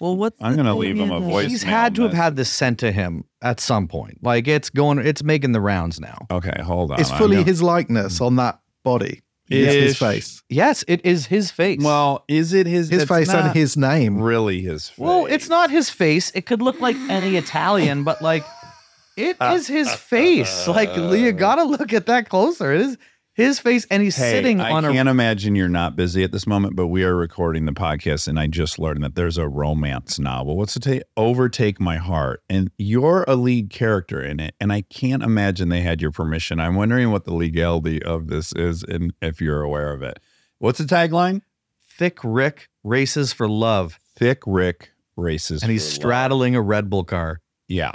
[0.00, 0.16] well.
[0.16, 1.50] What I'm gonna leave him a voice.
[1.50, 4.18] He's had to have had this sent to him at some point.
[4.22, 4.98] Like it's going.
[4.98, 6.26] It's making the rounds now.
[6.30, 7.00] Okay, hold on.
[7.00, 9.22] It's fully gonna- his likeness on that body.
[9.50, 10.42] It's his face.
[10.48, 11.82] Yes, it is his face.
[11.82, 14.20] Well, is it his His face and his name.
[14.20, 14.98] Really, his face.
[14.98, 16.30] well, it's not his face.
[16.34, 18.44] It could look like any Italian, but like
[19.16, 20.66] it is his face.
[20.68, 22.72] Like you gotta look at that closer.
[22.72, 22.98] It is
[23.38, 24.92] his face, and he's Hey, sitting I on a.
[24.92, 28.38] can't imagine you're not busy at this moment, but we are recording the podcast, and
[28.38, 30.56] I just learned that there's a romance novel.
[30.56, 31.02] What's it take?
[31.16, 35.80] Overtake My Heart, and you're a lead character in it, and I can't imagine they
[35.82, 36.60] had your permission.
[36.60, 40.18] I'm wondering what the legality of this is, and if you're aware of it.
[40.58, 41.42] What's the tagline?
[41.88, 45.94] Thick Rick races for love, Thick Rick races, and he's for love.
[45.94, 47.40] straddling a Red Bull car.
[47.68, 47.92] Yeah.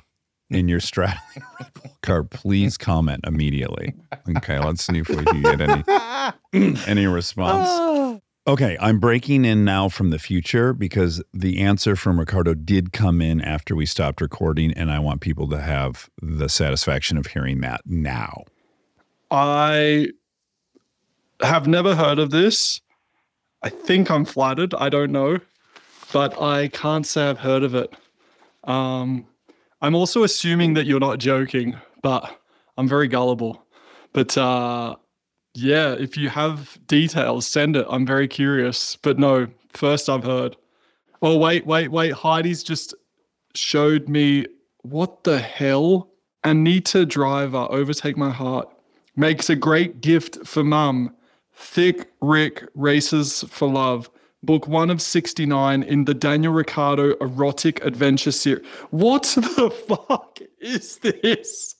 [0.54, 1.20] And you're straddling
[1.60, 2.24] Red Bull car.
[2.24, 3.94] Please comment immediately.
[4.38, 8.22] Okay, let's see if we can get any any response.
[8.46, 13.22] Okay, I'm breaking in now from the future because the answer from Ricciardo did come
[13.22, 17.62] in after we stopped recording, and I want people to have the satisfaction of hearing
[17.62, 18.44] that now.
[19.32, 20.10] I
[21.42, 22.82] have never heard of this.
[23.62, 24.74] I think I'm flattered.
[24.74, 25.40] I don't know,
[26.12, 27.96] but I can't say I've heard of it.
[28.66, 29.26] Um,
[29.84, 32.40] I'm also assuming that you're not joking, but
[32.78, 33.66] I'm very gullible.
[34.14, 34.96] But uh,
[35.54, 37.86] yeah, if you have details, send it.
[37.90, 38.96] I'm very curious.
[38.96, 40.56] But no, first I've heard.
[41.22, 42.14] Oh wait, wait, wait.
[42.14, 42.96] Heidi's just
[43.56, 44.48] showed me
[44.84, 46.10] what the hell.
[46.46, 48.70] Anita Driver, Overtake My Heart,
[49.16, 51.14] makes a great gift for mum.
[51.56, 54.10] Thick Rick Races for Love,
[54.44, 58.66] book one of 69 in the Daniel Ricciardo erotic adventure series.
[58.92, 61.76] What the fuck is this?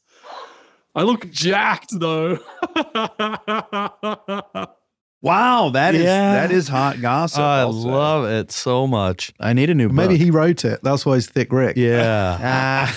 [0.96, 2.40] I look jacked though.
[5.22, 6.34] Wow, that is Yeah.
[6.34, 7.40] that is hot gossip.
[7.40, 9.32] I I'll love it so much.
[9.40, 9.88] I need a new.
[9.88, 10.22] Maybe book.
[10.22, 10.82] he wrote it.
[10.84, 11.78] That's why he's thick Rick.
[11.78, 12.88] Yeah.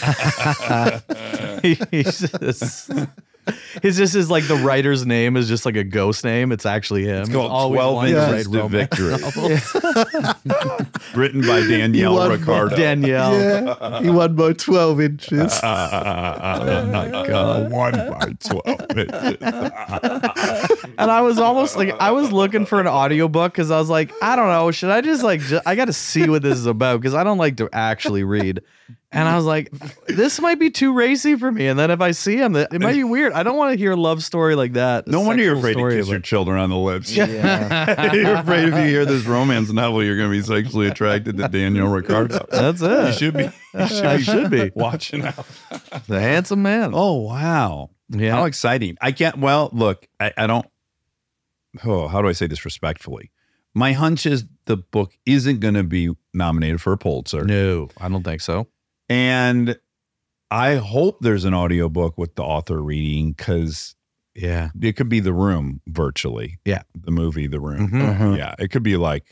[1.92, 2.90] he's just,
[3.83, 6.53] his just is like the writer's name is just like a ghost name.
[6.53, 7.21] It's actually him.
[7.21, 9.15] It's He's called always 12 Inches to Victory.
[11.15, 12.77] Written by Danielle won Ricardo.
[12.77, 13.41] Danielle.
[13.41, 15.61] Yeah, he won by 12 inches.
[15.63, 17.71] oh my God.
[17.71, 19.37] One by 12 inches.
[20.99, 24.13] And I was almost like I was looking for an audiobook because I was like,
[24.23, 26.65] I don't know, should I just like ju- I got to see what this is
[26.67, 28.63] about because I don't like to actually read.
[29.16, 29.70] And I was like,
[30.09, 31.68] this might be too racy for me.
[31.68, 33.33] And then if I see him, it might be weird.
[33.33, 35.09] I don't want to hear a love story like that.
[35.09, 37.16] No wonder you're sexual afraid to kiss of your children on the lips.
[37.16, 41.48] you're afraid if you hear this romance novel, you're going to be sexually attracted to
[41.48, 42.46] Daniel Ricciardo.
[42.50, 42.90] That's it.
[42.90, 43.12] You it.
[43.18, 43.44] should be.
[43.44, 44.70] You should I should be.
[44.74, 45.46] watching out.
[46.09, 46.90] The handsome man.
[46.94, 47.90] Oh wow!
[48.11, 48.33] Yeah.
[48.33, 48.98] How exciting!
[49.00, 49.38] I can't.
[49.38, 50.66] Well, look, I, I don't.
[51.85, 53.31] Oh, how do I say this respectfully?
[53.74, 58.09] My hunch is the book isn't going to be nominated for a Pulitzer, No, I
[58.09, 58.68] don't think so.
[59.09, 59.79] And
[60.51, 63.95] I hope there's an audiobook with the author reading because
[64.35, 64.71] Yeah.
[64.81, 66.59] it could be The Room virtually.
[66.64, 66.83] Yeah.
[66.95, 67.90] the movie The Room.
[67.90, 68.37] Mhm.
[68.38, 69.25] Yeah, it could be like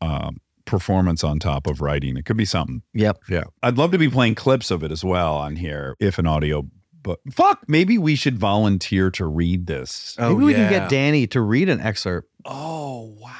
[0.00, 2.16] um, performance on top of writing.
[2.16, 2.82] It could be something.
[2.94, 3.18] Yep.
[3.28, 3.44] Yeah.
[3.62, 6.66] I'd love to be playing clips of it as well on here if an audio
[7.02, 10.14] but fuck, maybe we should volunteer to read this.
[10.18, 12.28] Oh, Maybe we can get Danny to read an excerpt.
[12.44, 13.30] Oh, wow.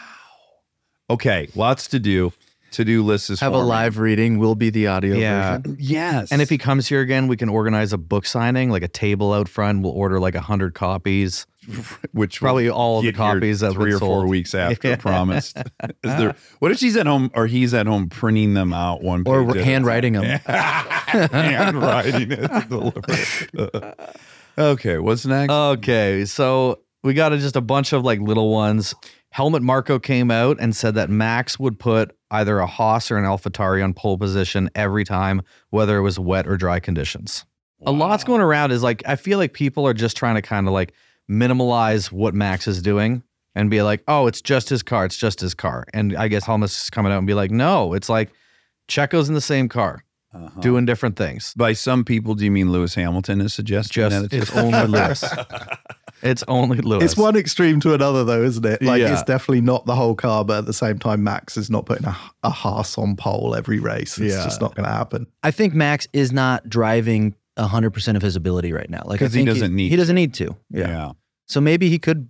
[1.11, 2.33] Okay, lots to do.
[2.73, 3.69] To do list is Have a forming.
[3.69, 4.39] live reading.
[4.39, 5.59] Will be the audio Yeah.
[5.59, 5.77] version.
[5.81, 6.31] Yes.
[6.31, 9.33] And if he comes here again, we can organize a book signing, like a table
[9.33, 9.83] out front.
[9.83, 11.47] We'll order like a hundred copies.
[12.13, 14.97] which Probably all of the copies that three been or four weeks after Yeah.
[14.97, 15.59] promised.
[16.03, 19.25] Is there what if she's at home or he's at home printing them out one
[19.27, 20.41] Or page handwriting them.
[20.47, 22.51] handwriting it
[24.59, 25.53] okay, what's next?
[25.53, 28.95] Okay, so we got a, just a bunch of like little ones.
[29.31, 33.25] Helmut Marko came out and said that Max would put either a Haas or an
[33.25, 37.45] AlphaTauri on pole position every time, whether it was wet or dry conditions.
[37.87, 40.67] A lot's going around is like I feel like people are just trying to kind
[40.67, 40.93] of like
[41.31, 43.23] minimalize what Max is doing.
[43.57, 45.05] and be like, "Oh, it's just his car.
[45.05, 47.95] It's just his car." And I guess Helmut's is coming out and be like, "No,
[47.95, 48.31] it's like
[48.87, 50.61] Checo's in the same car, Uh-huh.
[50.61, 51.53] doing different things.
[51.57, 55.25] By some people, do you mean Lewis Hamilton is suggesting Just that it's only Lewis.
[56.23, 57.05] It's only Lewis.
[57.05, 58.83] It's one extreme to another, though, isn't it?
[58.83, 59.13] Like Yeah.
[59.13, 62.07] it's definitely not the whole car, but at the same time, Max is not putting
[62.07, 64.19] a, a Haas on pole every race.
[64.19, 64.45] It's Yeah.
[64.45, 65.27] just not going to happen.
[65.43, 69.03] I think Max is not driving 100% of his ability right now.
[69.07, 70.57] Like I 'Cause he doesn't need He doesn't need to.
[70.71, 71.13] yeah.
[71.47, 72.29] So maybe he could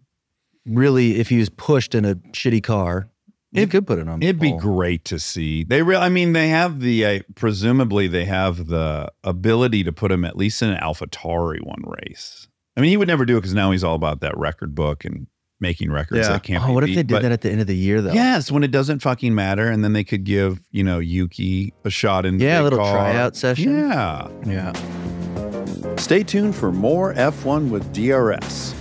[0.67, 3.09] really, if he was pushed in a shitty car,
[3.53, 4.23] he It- could put it on.
[4.23, 5.65] It'd be great to see.
[5.65, 6.01] They real.
[6.01, 10.37] I mean, they have the uh, presumably they have the ability to put him at
[10.37, 12.47] least in an AlphaTauri one race.
[12.77, 15.05] I mean, he would never do it because now he's all about that record book
[15.05, 15.27] and
[15.61, 16.33] making records Yeah.
[16.35, 16.63] that can't.
[16.65, 18.13] Oh, be what if they did But that at the end of the year though?
[18.13, 21.91] Yes, when it doesn't fucking matter, and then they could give you know Yuki a
[21.91, 22.39] shot in.
[22.39, 22.97] the Yeah, a little car.
[22.97, 23.75] tryout session.
[23.79, 24.29] Yeah.
[24.47, 25.97] yeah.
[25.97, 28.75] Stay tuned for more F1 with DRS.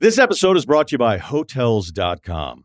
[0.00, 2.64] This episode is brought to you by Hotels.com.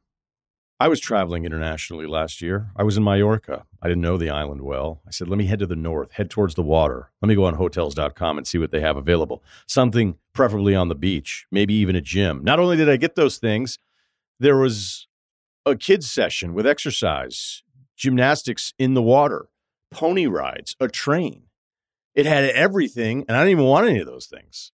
[0.79, 2.71] I was traveling internationally last year.
[2.75, 3.65] I was in Mallorca.
[3.85, 5.01] I didn't know the island well.
[5.07, 7.11] I said, let me head to the north, head towards the water.
[7.21, 9.43] Let me go on Hotels.com and see what they have available.
[9.67, 12.43] Something preferably on the beach, maybe even a gym.
[12.43, 13.77] Not only did I get those things,
[14.39, 15.07] there was
[15.67, 17.61] a kids' session with exercise,
[17.95, 19.49] gymnastics in the water,
[19.91, 21.43] pony rides, a train.
[22.15, 24.71] It had everything, and I didn't even want any of those things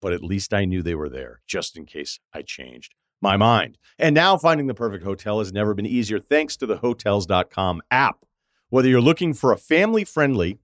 [0.00, 3.78] but at least I knew they were there just in case I changed my mind.
[3.98, 8.24] And now finding the perfect hotel has never been easier thanks to the hotels.com app.
[8.70, 10.58] Whether you're looking for a family friendly,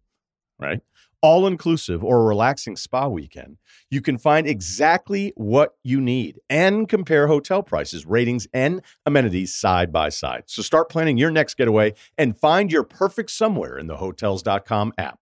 [0.58, 0.80] right,
[1.22, 3.56] all inclusive or a relaxing spa weekend,
[3.90, 9.90] you can find exactly what you need and compare hotel prices, ratings, and amenities side
[9.90, 10.42] by side.
[10.46, 15.18] So start planning your next getaway and find your perfect somewhere in the hotels.com app.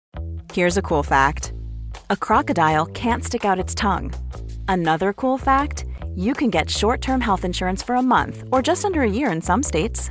[0.52, 1.52] Here's a cool fact
[2.10, 4.12] a crocodile can't stick out its tongue.
[4.66, 5.84] Another cool fact
[6.16, 9.30] you can get short term health insurance for a month or just under a year
[9.30, 10.10] in some states.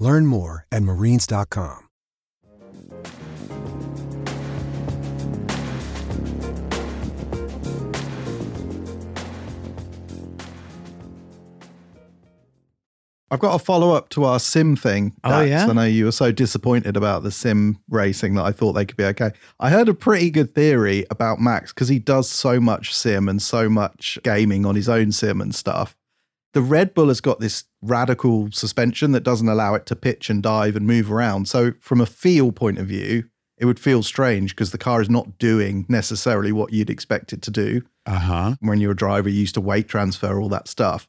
[0.00, 1.86] Learn more at marines.com.
[13.32, 15.14] I've got a follow up to our sim thing.
[15.22, 15.48] Oh, Dax.
[15.48, 15.66] yeah?
[15.68, 18.96] I know you were so disappointed about the sim racing that I thought they could
[18.96, 19.30] be okay.
[19.60, 23.40] I heard a pretty good theory about Max because he does so much sim and
[23.40, 25.96] so much gaming on his own sim and stuff.
[26.52, 30.42] The Red Bull has got this radical suspension that doesn't allow it to pitch and
[30.42, 31.48] dive and move around.
[31.48, 33.24] So, from a feel point of view,
[33.56, 37.42] it would feel strange because the car is not doing necessarily what you'd expect it
[37.42, 38.54] to do Uh huh.
[38.60, 41.08] when you're a driver, you used to weight transfer, all that stuff.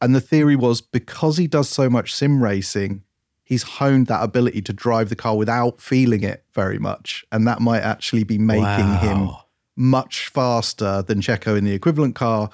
[0.00, 3.02] And the theory was because he does so much sim racing,
[3.44, 7.24] he's honed that ability to drive the car without feeling it very much.
[7.30, 9.30] And that might actually be making him
[9.76, 12.50] much faster than Checo in the equivalent car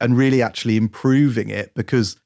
[0.00, 2.16] and really actually improving it because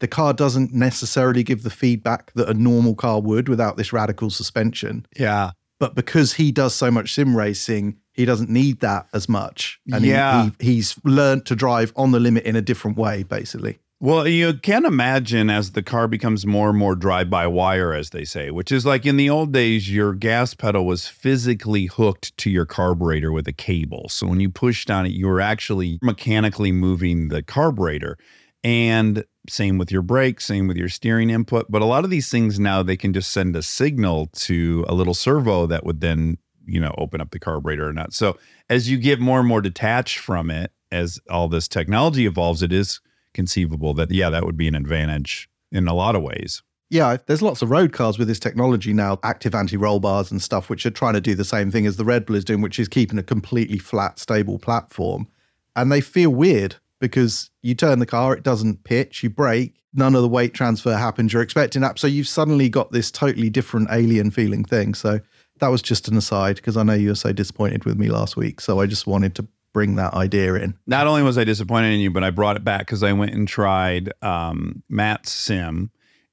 [0.00, 4.30] the car doesn't necessarily give the feedback that a normal car would without this radical
[4.30, 5.04] suspension.
[5.18, 5.50] Yeah.
[5.80, 9.80] But because he does so much sim racing, he doesn't need that as much.
[9.92, 10.50] And he- Yeah.
[10.60, 13.78] he, he's learned to drive on the limit in a different way, basically.
[14.00, 18.10] Well, you can imagine as the car becomes more and more drive by wire, as
[18.10, 22.36] they say, which is like in the old days, your gas pedal was physically hooked
[22.38, 24.08] to your carburetor with a cable.
[24.08, 28.16] So when you pushed on it, you were actually mechanically moving the carburetor.
[28.62, 31.66] And same with your brakes, same with your steering input.
[31.68, 34.94] But a lot of these things now, they can just send a signal to a
[34.94, 36.38] little servo that would then
[36.68, 38.12] you know, open up the carburetor or not.
[38.12, 38.38] So
[38.68, 42.72] as you get more and more detached from it, as all this technology evolves, it
[42.72, 43.00] is
[43.38, 46.60] conceivable that yeah, that would be an advantage in a lot of ways.
[46.90, 50.68] Yeah, there's lots of road cars with this technology now, active anti-roll bars and stuff,
[50.68, 52.80] which are trying to do the same thing as the Red Bull is doing, which
[52.80, 55.28] is keeping a completely flat, stable platform.
[55.76, 60.16] And they feel weird because you turn the car, it doesn't pitch, you brake, none
[60.16, 61.96] of the weight transfer happens you're expecting that.
[62.00, 64.94] So you've suddenly got this totally different alien feeling thing.
[64.94, 65.20] So
[65.60, 68.36] that was just an aside because I know you were so disappointed with me last
[68.36, 68.60] week.
[68.60, 70.74] So I just wanted to bring that idea in.
[70.86, 73.34] Not only was I disappointed in you, but I brought it back because I went
[73.34, 75.90] and tried um, Matt's sim.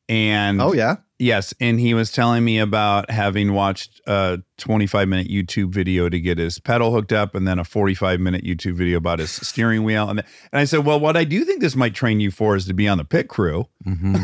[0.08, 0.98] And Oh, yeah.
[1.18, 6.20] Yes, and he was telling me about having watched a 25 minute YouTube video to
[6.20, 9.84] get his pedal hooked up, and then a 45 minute YouTube video about his steering
[9.84, 10.10] wheel.
[10.10, 12.66] And, and I said, "Well, what I do think this might train you for is
[12.66, 14.16] to be on the pit crew." Mm-hmm.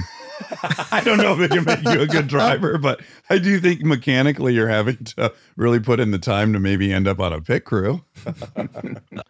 [0.91, 3.83] I don't know if it can make you a good driver, but I do think
[3.83, 7.41] mechanically you're having to really put in the time to maybe end up on a
[7.41, 8.03] pit crew.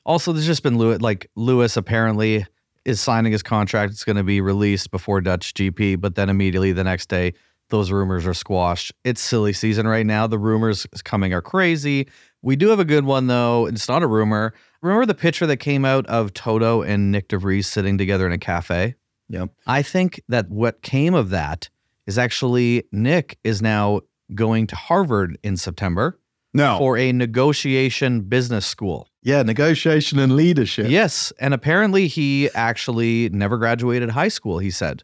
[0.03, 2.45] Also, there's just been Lewis, like Lewis apparently
[2.85, 3.91] is signing his contract.
[3.91, 7.33] It's going to be released before Dutch GP, but then immediately the next day,
[7.71, 8.93] those rumors are squashed.
[9.03, 10.27] It's silly season right now.
[10.27, 12.07] The rumors coming are crazy.
[12.43, 13.65] We do have a good one though.
[13.65, 14.53] It's not a rumor.
[14.81, 18.31] Remember the picture that came out of Toto and Nyck de Vries sitting together in
[18.31, 18.95] a cafe?
[19.29, 19.49] Yep.
[19.65, 21.69] I think that what came of that
[22.07, 24.01] is actually Nyck is now
[24.33, 26.19] going to Harvard in September
[26.53, 29.07] No, for a negotiation business school.
[29.21, 30.87] Yeah, negotiation and leadership.
[30.89, 34.57] Yes, and apparently he actually never graduated high school.
[34.57, 35.03] He said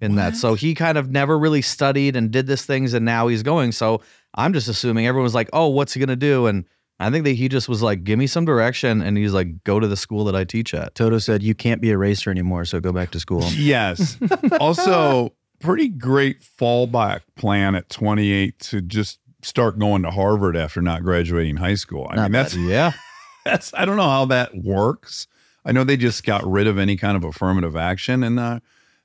[0.00, 3.28] in that, so he kind of never really studied and did this things, and now
[3.28, 3.72] he's going.
[3.72, 4.00] So
[4.34, 6.64] I'm just assuming everyone was like, "Oh, what's he gonna do?" And
[7.00, 9.78] I think that he just was like, "Give me some direction," and he's like, "Go
[9.80, 12.64] to the school that I teach at." Toto said, You can't be a racer anymore,
[12.64, 13.44] so go back to school.
[13.56, 14.16] Yes.
[14.60, 21.02] also, pretty great fallback plan at 28 to just start going to Harvard after not
[21.02, 22.06] graduating high school.
[22.10, 22.92] I Not mean, that's Yeah,
[23.44, 25.26] that's I don't know how that works.
[25.64, 28.58] I know they just got rid of any kind of affirmative action in the uh,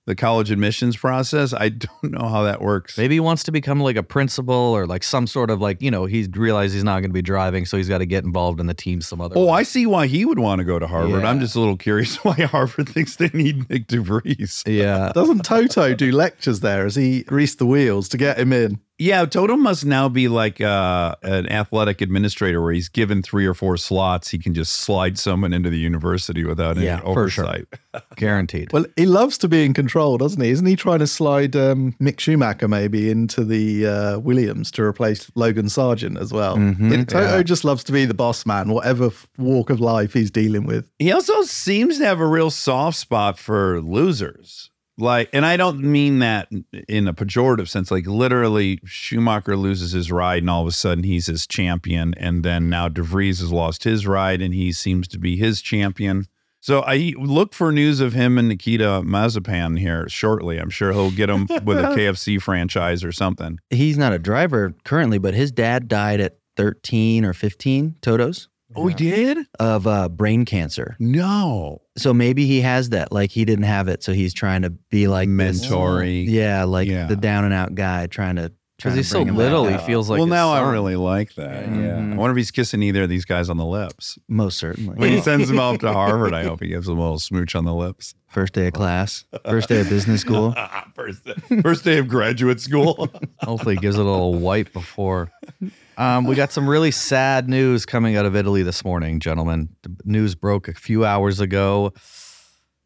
[0.06, 1.54] the college admissions process.
[1.54, 1.70] I
[2.02, 2.98] don't know how that works.
[2.98, 5.92] maybe he wants to become like a principal or like some sort of like you
[5.92, 8.60] know he realized he's not going to be driving, so he's got to get involved
[8.60, 9.38] in the team some other.
[9.38, 9.52] Oh, way.
[9.52, 11.24] I see why he would want to go to Harvard.
[11.24, 14.64] I'm just a little curious why Harvard thinks they need Nyck de Vries.
[14.66, 15.12] yeah.
[15.14, 16.84] Doesn't Toto do lectures there?
[16.84, 18.80] Has he greased the wheels to get him in?
[19.04, 23.54] Yeah, Toto must now be like uh, an athletic administrator where he's given three or
[23.54, 24.30] four slots.
[24.30, 27.44] He can just slide someone into the university without Yeah, any for sure.
[27.46, 27.66] oversight.
[28.16, 28.72] Guaranteed.
[28.72, 30.52] Well, he loves to be in control, doesn't he?
[30.52, 35.30] Isn't he trying to slide um, Mick Schumacher maybe into the uh, Williams to replace
[35.36, 36.56] Logan Sargeant as well?
[36.56, 37.06] Mhm.
[37.06, 37.44] Toto Yeah.
[37.44, 40.90] just loves to be the boss man, whatever walk of life he's dealing with.
[40.98, 44.70] He also seems to have a real soft spot for losers.
[44.98, 46.50] Like, and I don't mean that
[46.88, 47.90] in a pejorative sense.
[47.90, 52.14] Like, literally, Schumacher loses his ride, and all of a sudden he's his champion.
[52.16, 55.62] And then now de Vries has lost his ride, and he seems to be his
[55.62, 56.26] champion.
[56.64, 60.60] So I look for news of him and Nikita Mazepin here shortly.
[60.60, 63.60] I'm sure he'll get him with a KFC franchise or something.
[63.70, 68.88] He's not a driver currently, but his dad died at 13 or 15, Toto's, Oh,
[68.88, 69.38] he did?
[69.60, 70.96] of uh, brain cancer.
[71.00, 71.82] No.
[71.98, 73.12] So maybe he has that.
[73.12, 74.04] Like he didn't have it.
[74.04, 76.26] So he's trying to be like this- Mentory.
[76.28, 77.06] Yeah, like Yeah.
[77.08, 78.52] the down and out guy trying to.
[78.78, 80.18] Because he's so little, he feels like.
[80.18, 80.74] well, his now I son.
[80.74, 81.68] really like that.
[81.68, 81.72] Yeah.
[82.00, 82.14] Mhm.
[82.14, 84.18] I wonder if he's kissing either of these guys on the lips.
[84.28, 84.96] Most certainly.
[84.98, 87.56] When he sends them off to Harvard, I hope he gives them a little smooch
[87.56, 88.14] on the lips.
[88.30, 90.54] First day of class, first day of business school.
[90.96, 93.08] first, day, first day of graduate school.
[93.44, 95.32] Hopefully, he gives it a little wipe before.
[95.98, 99.70] Um, we got some really sad news coming out of Italy this morning, gentlemen.
[99.84, 101.94] The news broke a few hours ago.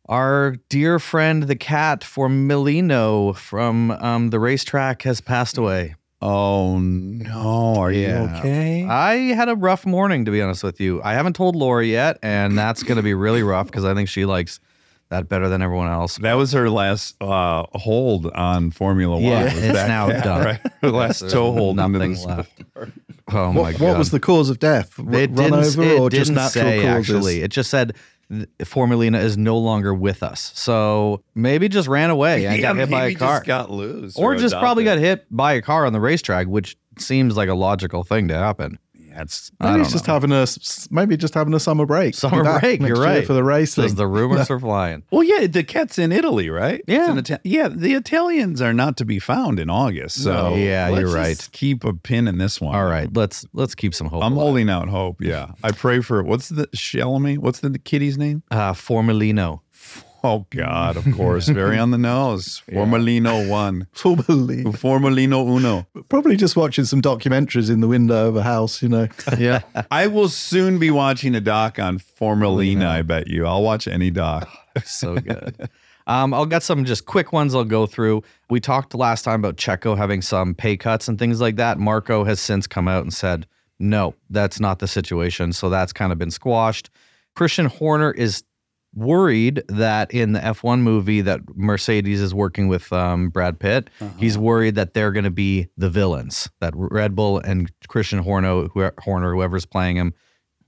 [0.09, 5.95] Our dear friend, the cat for Milino from um, the racetrack, has passed away.
[6.21, 7.75] Oh no!
[7.77, 8.23] Are Yeah.
[8.33, 8.85] you okay?
[8.85, 11.01] I had a rough morning, to be honest with you.
[11.03, 14.09] I haven't told Laura yet, and that's going to be really rough because I think
[14.09, 14.59] she likes
[15.09, 16.17] that better than everyone else.
[16.17, 19.23] that was her last uh, hold on Formula One.
[19.23, 20.45] Yeah, was it's that now cat, done.
[20.45, 20.59] Right?
[20.81, 22.51] Her last There's toe hold into nothing left.
[22.59, 22.91] sport.
[23.29, 23.81] Oh my What, god!
[23.81, 24.97] what was the cause of death?
[24.99, 27.15] R- It run didn't, over it or just didn't natural say causes?
[27.15, 27.41] actually.
[27.41, 27.93] It just said
[28.29, 30.51] th- Formulina is no longer with us.
[30.55, 33.35] So maybe just ran away and Yeah, got hit by a car.
[33.37, 36.77] Just got loose, or just probably got hit by a car on the racetrack, which
[36.97, 38.79] seems like a logical thing to happen.
[39.17, 40.13] Yeah, it's Maybe he's just know.
[40.13, 40.45] having a
[40.91, 42.13] maybe just having a summer break.
[42.15, 43.25] Summer back break, next you're year right.
[43.25, 43.83] for the racing.
[43.83, 45.03] Says the rumors are flying.
[45.11, 46.81] Well, yeah, the cat's in Italy, right?
[46.87, 47.11] It's Yeah.
[47.11, 47.67] in Ita- yeah.
[47.67, 50.55] The Italians are not to be found in August, so No.
[50.55, 51.15] Yeah, let's you're just
[51.47, 51.49] right.
[51.51, 52.75] Keep a pin in this one.
[52.75, 54.23] All right, let's let's keep some hope.
[54.23, 54.43] I'm alive.
[54.43, 55.17] holding out hope.
[55.21, 57.37] Yeah, I pray for what's the Shelmy?
[57.37, 58.43] What's the kitty's name?
[58.51, 59.61] uh, Formulino.
[60.27, 62.61] Oh God, of course, very on the nose.
[62.69, 65.87] Formalino one, Formerly, Formalino uno.
[66.09, 69.07] probably just watching some documentaries in the window of a house, you know.
[69.37, 69.61] Yeah.
[69.91, 72.87] I will soon be watching a doc on Formalina.
[72.87, 73.45] I bet you.
[73.45, 74.49] I'll watch any doc.
[74.83, 75.69] so good.
[76.07, 78.23] Um, I'll get some just quick ones I'll go through.
[78.49, 81.77] We talked last time about Checo having some pay cuts and things like that.
[81.79, 83.45] Marko has since come out and said,
[83.79, 85.53] no, that's not the situation.
[85.53, 86.89] So that's kind of been squashed.
[87.35, 88.43] Christian Horner is
[88.97, 94.37] worried that in the F1 movie that Mercedes is working with um, Brad Pitt, he's
[94.37, 98.89] worried that they're going to be the villains, that Red Bull and Christian Horner, who,
[98.99, 100.13] Horner, whoever's playing him,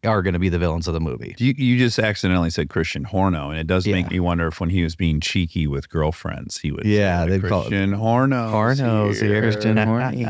[0.06, 1.36] are going to be the villains of the movie.
[1.40, 4.70] You, you just accidentally said Christian Horno, and it does make me wonder if when
[4.70, 8.50] he was being cheeky with girlfriends, he would Yeah, say, they'd call it- Christian Horno.
[8.50, 9.42] Horno's here.
[9.52, 10.26] Christian Horny.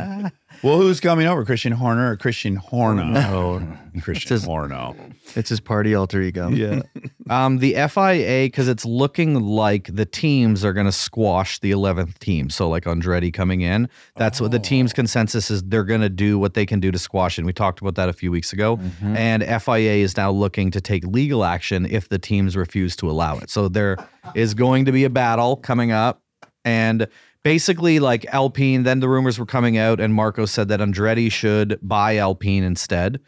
[0.62, 1.46] Well, who's coming over?
[1.46, 3.16] Christian Horner or Christian Horno?
[3.32, 3.62] Oh,
[4.02, 5.14] Christian his- Horno.
[5.36, 6.50] It's his party alter ego.
[6.50, 6.82] Yeah.
[7.30, 12.18] um, the FIA, because it's looking like the teams are going to squash the 11th
[12.18, 12.50] team.
[12.50, 15.62] So, like Andretti coming in, that's what the team's consensus is.
[15.64, 17.42] They're going to do what they can do to squash it.
[17.42, 18.80] And we talked about that a few weeks ago.
[19.04, 23.38] And FIA is now looking to take legal action if the teams refuse to allow
[23.38, 23.50] it.
[23.52, 23.98] So, there
[24.36, 26.22] is going to be a battle coming up.
[26.66, 27.08] And
[27.44, 31.80] basically, like Alpine, then the rumors were coming out, and Marko said that Andretti should
[31.82, 33.20] buy Alpine instead.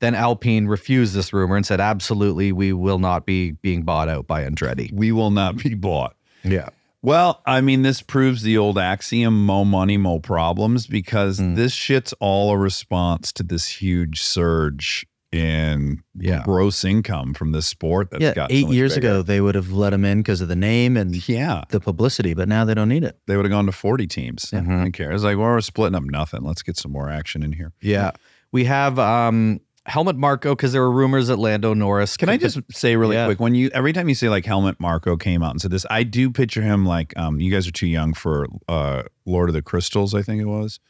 [0.00, 4.28] Then Alpine refused this rumor and said, absolutely, we will not be being bought out
[4.28, 4.92] by Andretti.
[4.92, 6.14] We will not be bought.
[6.44, 6.68] Yeah.
[7.02, 11.54] Well, I mean, this proves the old axiom mo money, mo problems because Hmm.
[11.54, 16.42] this shit's all a response to this huge surge in Yeah.
[16.44, 19.08] gross income from this sport that's yeah, got eight much years bigger.
[19.08, 21.64] ago, they would have let him in because of the name and Yeah.
[21.68, 23.18] the publicity, but now they don't need it.
[23.26, 24.46] They would have gone to 40 teams.
[24.46, 24.70] Mm-hmm.
[24.72, 25.12] I don't care.
[25.12, 26.42] It's like, well, we're splitting up nothing.
[26.42, 27.72] Let's get some more action in here.
[27.82, 28.12] Yeah.
[28.52, 32.16] We have um, Helmut Marko because there were rumors that Lando Norris.
[32.16, 33.26] Can I just say really Yeah.
[33.26, 35.84] quick when you every time you say like Helmut Marko came out and said this,
[35.90, 39.54] I do picture him like um you guys are too young for uh Lord of
[39.54, 40.80] the Crystals, I think it was.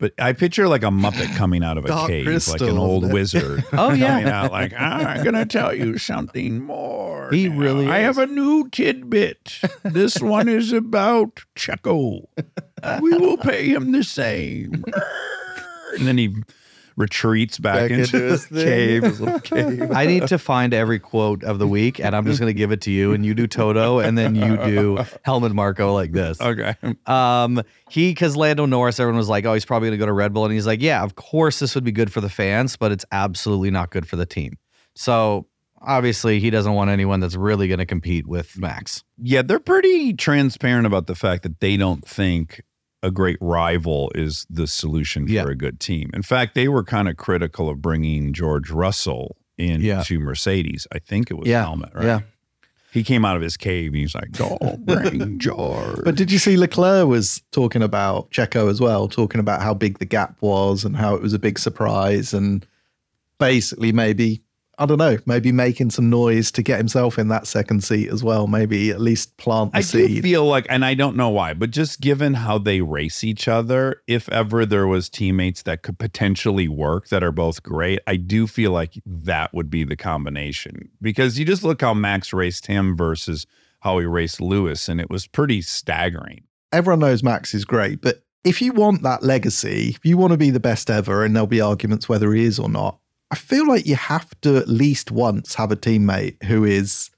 [0.00, 3.12] But I picture like a Muppet coming out of a Dark cave, like an old
[3.12, 3.64] wizard.
[3.72, 4.08] Oh, yeah.
[4.08, 7.30] coming out like I'm gonna tell you something more.
[7.30, 7.58] He now.
[7.58, 8.04] really I is.
[8.16, 9.60] have a new tidbit.
[9.84, 12.24] This one is about Checo.
[13.00, 14.84] We will pay him the same.
[15.96, 16.34] and then he
[17.00, 19.90] retreats back, Back into, into his his cave, his little cave.
[19.90, 22.70] I need to find every quote of the week, and I'm just going to give
[22.70, 26.40] it to you, and you do Toto, and then you do Helmut Marko like this.
[26.40, 26.74] Okay.
[27.06, 30.12] Um, he because Lando Norris, everyone was like, "Oh, he's probably going to go to
[30.12, 32.76] Red Bull," and he's like, "Yeah, of course this would be good for the fans,
[32.76, 34.58] but it's absolutely not good for the team."
[34.94, 35.46] So
[35.80, 39.02] obviously, he doesn't want anyone that's really going to compete with Max.
[39.18, 42.62] Yeah, they're pretty transparent about the fact that they don't think
[43.02, 45.48] a great rival is the solution for Yeah.
[45.48, 46.10] a good team.
[46.12, 50.02] In fact, they were kind of critical of bringing George Russell into Yeah.
[50.12, 50.86] Mercedes.
[50.92, 52.04] I think it was Yeah, Helmut, right?
[52.04, 52.20] yeah.
[52.92, 56.38] He came out of his cave and he's like, "Don't bring George." But did you
[56.38, 60.84] see Leclerc was talking about Checo as well, talking about how big the gap was
[60.84, 62.66] and how it was a big surprise and
[63.38, 64.42] basically maybe
[64.80, 68.24] I don't know, maybe making some noise to get himself in that second seat as
[68.24, 68.46] well.
[68.46, 70.04] Maybe at least plant the seed.
[70.04, 73.22] I do feel like, and I don't know why, but just given how they race
[73.22, 77.98] each other, if ever there was teammates that could potentially work that are both great,
[78.06, 80.88] I do feel like that would be the combination.
[81.02, 83.46] Because you just look how Max raced him versus
[83.80, 86.44] how he raced Lewis, and it was pretty staggering.
[86.72, 90.38] Everyone knows Max is great, but if you want that legacy, if you want to
[90.38, 92.98] be the best ever, and there'll be arguments whether he is or not,
[93.30, 97.10] I feel like you have to at least once have a teammate who is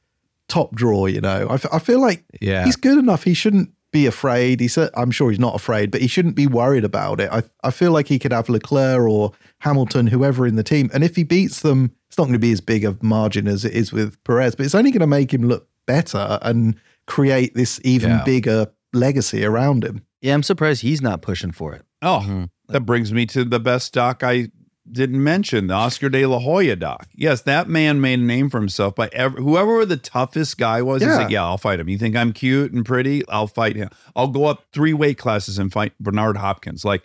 [0.49, 1.07] top draw.
[1.07, 2.65] You know, I, f- I feel like Yeah.
[2.65, 3.25] he's good enough.
[3.25, 4.61] He shouldn't be afraid.
[4.61, 7.31] He's, I'm sure he's not afraid, but he shouldn't be worried about it.
[7.31, 11.05] I, I feel like he could have Leclerc or Hamilton, whoever in the team, and
[11.05, 13.73] if he beats them, it's not going to be as big a margin as it
[13.73, 16.75] is with Perez, but it's only going to make him look better and
[17.07, 18.25] create this even Yeah.
[18.25, 20.03] bigger legacy around him.
[20.21, 21.83] Yeah, I'm surprised he's not pushing for it.
[22.03, 22.45] Oh, mm-hmm.
[22.69, 24.49] that brings me to the best doc I
[24.93, 27.09] didn't mention, the Oscar de la Hoya doc.
[27.15, 31.03] Yes, that man made a name for himself by ever, whoever the toughest guy was.
[31.03, 31.17] He's Yeah.
[31.19, 31.89] like, yeah, I'll fight him.
[31.89, 33.27] You think I'm cute and pretty?
[33.29, 33.89] I'll fight him.
[34.15, 36.85] I'll go up three weight classes and fight Bernard Hopkins.
[36.85, 37.05] Like,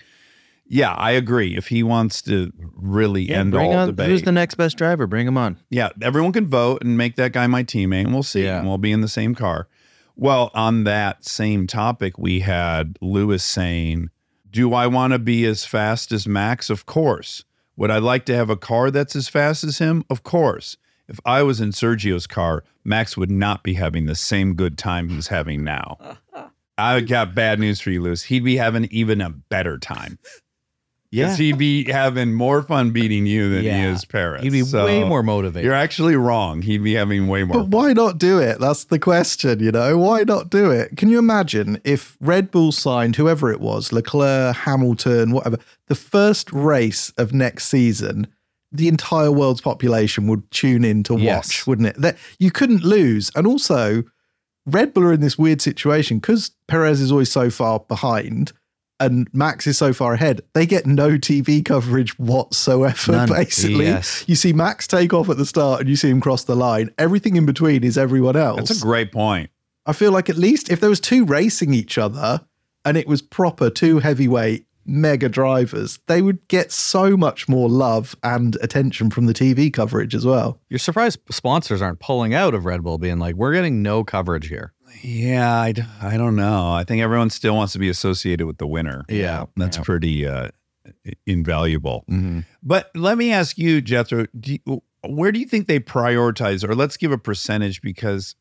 [0.70, 1.56] yeah, I agree.
[1.56, 5.08] If he wants to really end Bring all on debate, who's the next best driver?
[5.08, 5.58] Bring him on.
[5.70, 8.44] yeah, everyone can vote and make that guy my teammate, and we'll see.
[8.44, 8.60] Yeah.
[8.60, 9.70] And we'll be in the same car.
[10.18, 14.10] Well, on that same topic, we had Lewis saying,
[14.50, 16.70] Do I want to be as fast as Max?
[16.70, 17.46] Of course.
[17.78, 20.04] Would I like to have a car that's as fast as him?
[20.10, 20.78] Of course.
[21.08, 25.10] If I was in Sergio's car, Max would not be having the same good time
[25.10, 25.98] he's having now.
[26.78, 28.24] I got bad news for you, Lewis.
[28.24, 30.20] He'd be having even a better time.
[31.10, 31.26] Yeah.
[31.26, 33.94] Because he'd be having more fun beating you than he Yeah.
[33.94, 34.44] is Perez.
[34.44, 35.64] He'd be So way more motivated.
[35.66, 36.62] You're actually wrong.
[36.62, 38.60] He'd be having way more But why not do it?
[38.60, 39.98] That's the question, you know?
[39.98, 40.98] Why not do it?
[40.98, 46.52] Can you imagine if Red Bull signed whoever it was, Leclerc, Hamilton, whatever, the first
[46.52, 48.28] race of next season,
[48.72, 51.66] the entire world's population would tune in to watch, Yes.
[51.68, 52.02] wouldn't it?
[52.02, 53.32] That you couldn't lose.
[53.34, 54.04] And also,
[54.66, 58.52] Red Bull are in this weird situation because Perez is always so far behind
[59.00, 60.42] and Max is so far ahead.
[60.54, 63.30] They get no TV coverage whatsoever, None.
[63.30, 63.86] basically.
[63.86, 64.24] Yes.
[64.28, 66.90] You see Max take off at the start and you see him cross the line.
[66.98, 68.58] Everything in between is everyone else.
[68.58, 69.50] That's a great point.
[69.86, 72.46] I feel like at least if there was two racing each other
[72.84, 78.16] and it was proper two heavyweight mega drivers, they would get so much more love
[78.24, 80.60] and attention from the TV coverage as well.
[80.70, 84.48] You're surprised sponsors aren't pulling out of Red Bull, being like, "We're getting no coverage
[84.48, 86.72] here." Yeah, I, I don't know.
[86.72, 89.06] I think everyone still wants to be associated with the winner.
[89.10, 89.46] Yeah.
[89.56, 89.84] That's Yeah.
[89.84, 90.50] pretty uh,
[91.26, 92.06] invaluable.
[92.10, 92.42] Mm-hmm.
[92.64, 96.76] But let me ask you, Jethro, do you, where do you think they prioritize, or
[96.76, 97.82] let's give a percentage?
[97.82, 98.36] Because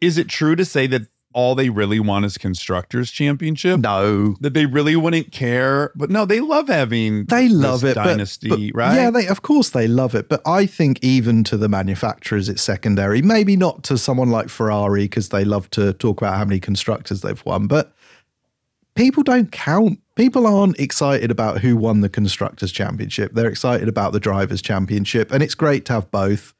[0.00, 1.02] is it true to say that
[1.34, 3.80] all they really want is constructors championship?
[3.80, 4.36] No.
[4.40, 7.94] That they really wouldn't care, but no, they love having They love it.
[7.94, 8.94] but- dynasty, but, right?
[8.94, 10.28] Yeah, they of course they love it.
[10.28, 13.22] But I think even to the manufacturers, it's secondary.
[13.22, 17.20] Maybe not to someone like Ferrari because they love to talk about how many constructors
[17.22, 17.66] they've won.
[17.66, 17.92] But
[18.94, 19.98] people don't count.
[20.14, 23.32] People aren't excited about who won the constructors championship.
[23.32, 26.52] They're excited about the drivers championship, and it's great to have both.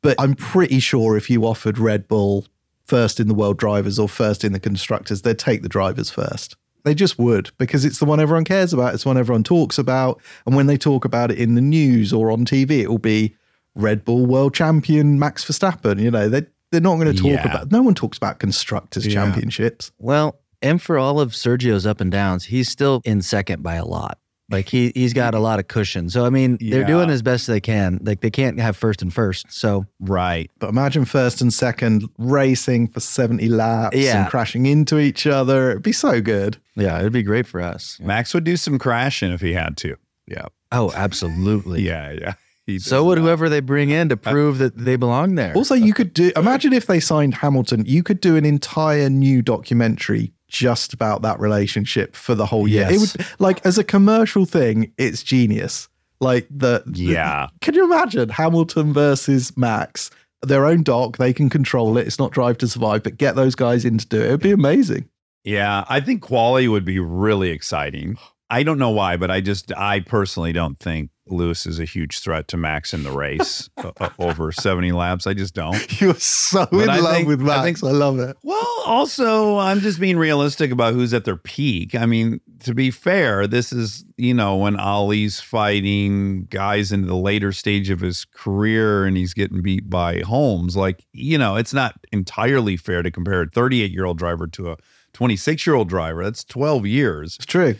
[0.00, 2.46] But I'm pretty sure if you offered Red Bull
[2.86, 6.56] first in the world drivers or first in the constructors, they'd take the drivers first.
[6.84, 8.92] They just would because it's the one everyone cares about.
[8.94, 10.20] It's the one everyone talks about.
[10.46, 13.34] And when they talk about it in the news or on TV, it will be
[13.74, 15.98] Red Bull world champion Max Verstappen.
[15.98, 17.50] You know, they, they're not going to talk Yeah.
[17.50, 19.14] about, no one talks about constructors Yeah.
[19.14, 19.92] championships.
[19.98, 23.84] Well, and for all of Sergio's up and downs, he's still in second by a
[23.86, 24.18] lot.
[24.50, 26.10] Like he he's got a lot of cushion.
[26.10, 27.98] So I mean, they're doing as best they can.
[28.02, 29.50] Like they can't have first and first.
[29.50, 30.50] So right.
[30.58, 34.22] But imagine first and second racing for 70 laps Yeah.
[34.22, 35.70] and crashing into each other.
[35.70, 36.58] It'd be so good.
[36.76, 37.98] yeah, it'd be great for us.
[38.02, 39.96] Max would do some crashing if he had to.
[40.26, 40.46] Yeah.
[40.72, 41.82] Oh, absolutely.
[41.86, 42.34] Yeah, yeah.
[42.78, 43.24] So would not.
[43.24, 45.52] whoever they bring in to uh, prove that they belong there.
[45.54, 49.42] Also, you could do, imagine if they signed Hamilton, you could do an entire new
[49.42, 52.86] documentary just about that relationship for the whole year.
[52.88, 53.16] It Yes.
[53.16, 55.88] would, like, as a commercial thing, it's genius.
[56.20, 57.48] Like, the, the- Yeah.
[57.60, 60.10] can you imagine Hamilton versus Max?
[60.42, 62.06] Their own doc, they can control it.
[62.06, 64.26] It's not Drive to Survive, but get those guys in to do it.
[64.26, 65.08] It'd be amazing.
[65.42, 68.16] Yeah, I think quality would be really exciting.
[68.50, 72.18] I don't know why, but I just I personally don't think Lewis is a huge
[72.20, 75.26] threat to Max in the race uh, uh, over 70 laps.
[75.26, 76.00] I just don't.
[76.00, 77.58] You're so But in I love think- with I Max.
[77.60, 78.36] I, think- love it.
[78.42, 81.94] Well, also, I'm just being realistic about who's at their peak.
[81.94, 87.16] I mean, to be fair, this is, you know, when Ali's fighting guys into the
[87.16, 90.76] later stage of his career and he's getting beat by Holmes.
[90.76, 94.72] Like, you know, it's not entirely fair to compare a 38 year old driver to
[94.72, 94.76] a
[95.14, 96.22] 26 year old driver.
[96.22, 97.36] That's 12 years.
[97.36, 97.76] It's true.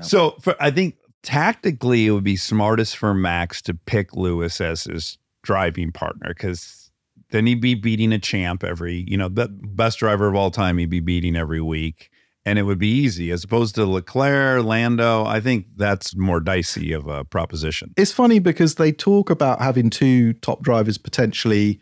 [0.00, 4.84] So for, I think tactically it would be smartest for Max to pick Lewis as
[4.84, 6.90] his driving partner because
[7.30, 10.78] then he'd be beating a champ every, you know, the best driver of all time.
[10.78, 12.10] He'd be beating every week,
[12.44, 15.24] and it would be easy as opposed to Leclerc, Lando.
[15.24, 17.92] I think that's more dicey of a proposition.
[17.96, 21.80] It's funny because they talk about having two top drivers potentially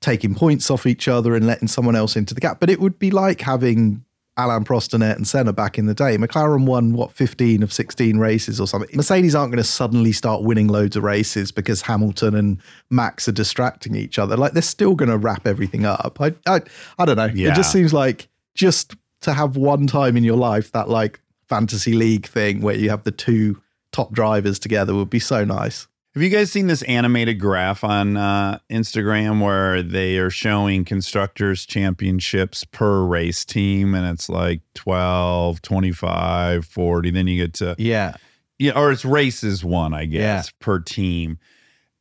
[0.00, 2.60] taking points off each other and letting someone else into the gap.
[2.60, 4.04] But it would be like having
[4.38, 6.18] Alain Prost and Senna back in the day.
[6.18, 8.94] McLaren won, what, 15 of 16 races or something.
[8.94, 12.60] Mercedes aren't going to suddenly start winning loads of races because Hamilton and
[12.90, 14.36] Max are distracting each other.
[14.36, 16.18] Like they're still going to wrap everything up.
[16.20, 16.60] I, I,
[16.98, 17.30] I don't know.
[17.32, 17.52] Yeah.
[17.52, 21.94] It just seems like just to have one time in your life that like fantasy
[21.94, 23.60] league thing where you have the two
[23.92, 25.86] top drivers together would be so nice.
[26.16, 31.66] Have you guys seen this animated graph on uh, Instagram where they are showing constructors
[31.66, 37.10] championships per race team and it's like 12, 25, 40.
[37.10, 38.14] Then you get to, Yeah.
[38.58, 40.50] yeah, or it's races one, I guess, Yeah.
[40.58, 41.36] per team.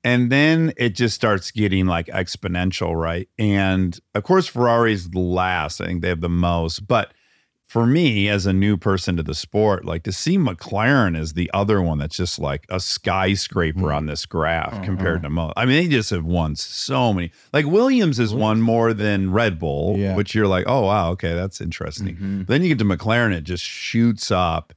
[0.05, 3.27] And then it just starts getting like exponential, right?
[3.37, 5.81] And of course, Ferrari's the last.
[5.81, 6.87] I think they have the most.
[6.87, 7.13] But
[7.75, 11.51] for me, as a new person to the sport, like to see McLaren as the
[11.53, 13.95] other one that's just like a skyscraper Mm.
[13.97, 14.83] on this graph Uh-huh.
[14.85, 15.51] compared to most.
[15.57, 17.31] I mean, they just have won so many.
[17.51, 20.15] Like Williams has won more than Red Bull, Yeah.
[20.15, 22.15] which you're like, oh, wow, okay, that's interesting.
[22.15, 22.43] Mm-hmm.
[22.47, 24.71] Then you get to McLaren, it just shoots up.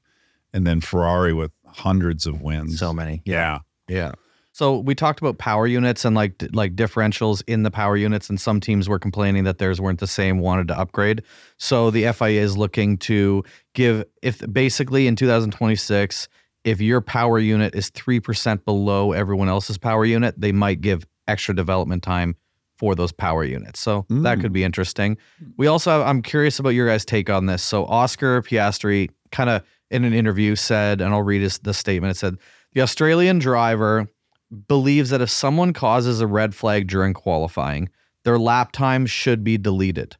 [0.52, 2.80] And then Ferrari with hundreds of wins.
[2.80, 3.22] So many.
[3.24, 3.60] Yeah.
[3.86, 4.12] Yeah.
[4.58, 8.40] So we talked about power units and like like differentials in the power units, and
[8.40, 11.22] some teams were complaining that theirs weren't the same, wanted to upgrade.
[11.58, 13.44] So the FIA is looking to
[13.74, 16.26] give if basically in 2026,
[16.64, 21.54] if your power unit is 3% below everyone else's power unit, they might give extra
[21.54, 22.34] development time
[22.78, 23.78] for those power units.
[23.78, 24.40] So that mm.
[24.40, 25.18] could be interesting.
[25.56, 27.62] We also, have, I'm curious about your guys' take on this.
[27.62, 32.10] So Oscar Piastri kind of in an interview said, and I'll read his, the statement.
[32.10, 32.38] It said,
[32.72, 34.08] the Australian driver
[34.66, 37.88] believes that if someone causes a red flag during qualifying,
[38.24, 40.16] their lap time should be deleted.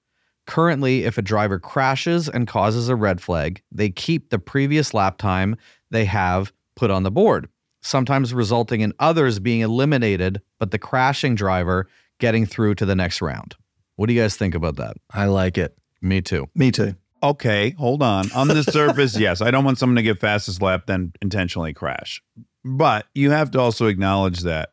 [0.46, 5.18] Currently, if a driver crashes and causes a red flag, they keep the previous lap
[5.18, 5.56] time
[5.90, 7.48] they have put on the board,
[7.82, 11.86] sometimes resulting in others being eliminated, but the crashing driver
[12.18, 13.56] getting through to the next round.
[13.96, 14.96] What do you guys think about that?
[15.10, 15.76] I like it.
[16.00, 16.48] Me too.
[16.54, 16.94] Me too.
[17.22, 18.30] Okay, hold on.
[18.32, 22.22] On the surface, yes, I don't want someone to get fastest lap then intentionally crash.
[22.76, 24.70] But you have to also acknowledge that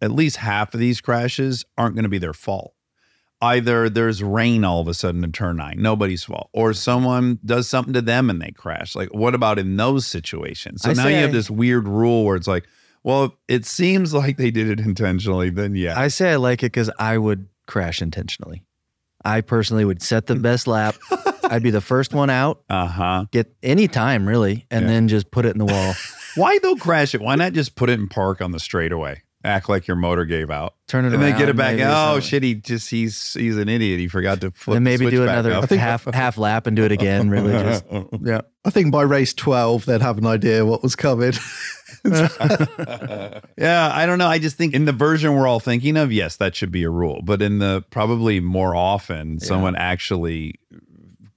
[0.00, 2.74] at least half of these crashes aren't going to be their fault.
[3.40, 7.68] Either there's rain all of a sudden in turn nine, nobody's fault, or someone does
[7.68, 8.94] something to them and they crash.
[8.94, 10.82] Like, what about in those situations?
[10.82, 12.64] So I now say you have this weird rule where it's like,
[13.02, 15.98] well, it seems like they did it intentionally, then yeah.
[15.98, 18.62] I say I like it because I would crash intentionally.
[19.24, 20.94] I personally would set the best lap.
[21.44, 23.24] I'd be the first one out, Uh huh.
[23.30, 24.90] get any time really, and Yeah.
[24.92, 25.94] then just put it in the wall.
[26.36, 27.20] Why though crash it?
[27.20, 29.22] Why not just put it in park on the straightaway?
[29.46, 30.74] Act like your motor gave out.
[30.88, 31.76] Turn it and then get it back.
[31.76, 32.42] maybe, Oh so- shit!
[32.42, 34.00] He just he's he's an idiot.
[34.00, 34.76] He forgot to flip.
[34.76, 35.68] then the maybe switch do back another up.
[35.70, 37.28] half half lap and do it again.
[37.28, 37.84] Really, just
[38.22, 38.40] yeah.
[38.64, 41.34] I think by race 12, they'd have an idea what was coming.
[42.06, 44.26] yeah, I don't know.
[44.26, 46.90] I just think in the version we're all thinking of, yes, that should be a
[46.90, 47.20] rule.
[47.22, 50.58] But in the probably more often, someone actually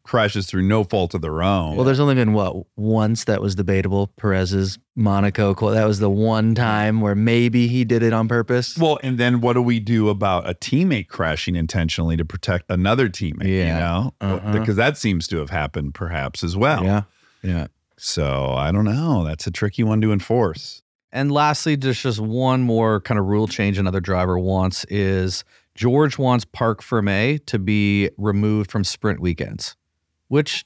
[0.08, 1.76] crashes through no fault of their own.
[1.76, 4.08] Well, there's only been what once that was debatable.
[4.18, 5.54] Perez's Monaco.
[5.72, 8.78] That was the one time where maybe he did it on purpose.
[8.78, 13.10] Well, and then what do we do about a teammate crashing intentionally to protect another
[13.10, 13.48] teammate?
[13.48, 13.80] You Yeah.
[13.80, 14.58] know, Uh-huh.
[14.58, 16.84] because that seems to have happened perhaps as well.
[16.84, 17.02] Yeah,
[17.44, 17.68] yeah.
[17.98, 19.24] So I don't know.
[19.26, 20.82] That's a tricky one to enforce.
[21.12, 25.44] And lastly, there's just one more kind of rule change another driver wants is
[25.74, 29.76] George wants Park Ferme to be removed from sprint weekends,
[30.28, 30.66] which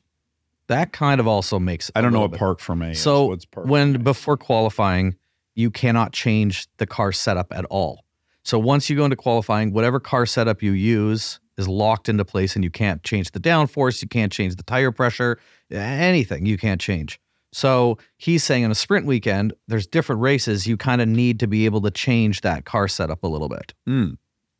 [0.67, 3.01] that kind of also makes I don't know bit- parc fermé is.
[3.01, 3.97] So when me?
[3.99, 5.15] before qualifying,
[5.55, 8.05] you cannot change the car setup at all.
[8.43, 12.55] So once you go into qualifying, whatever car setup you use is locked into place,
[12.55, 15.39] and you can't change the downforce, you can't change the tire pressure,
[15.69, 17.19] anything you can't change.
[17.53, 20.65] So he's saying on a sprint weekend, there's different races.
[20.65, 23.73] You kind of need to be able to change that car setup a little bit.
[23.85, 24.11] Hmm.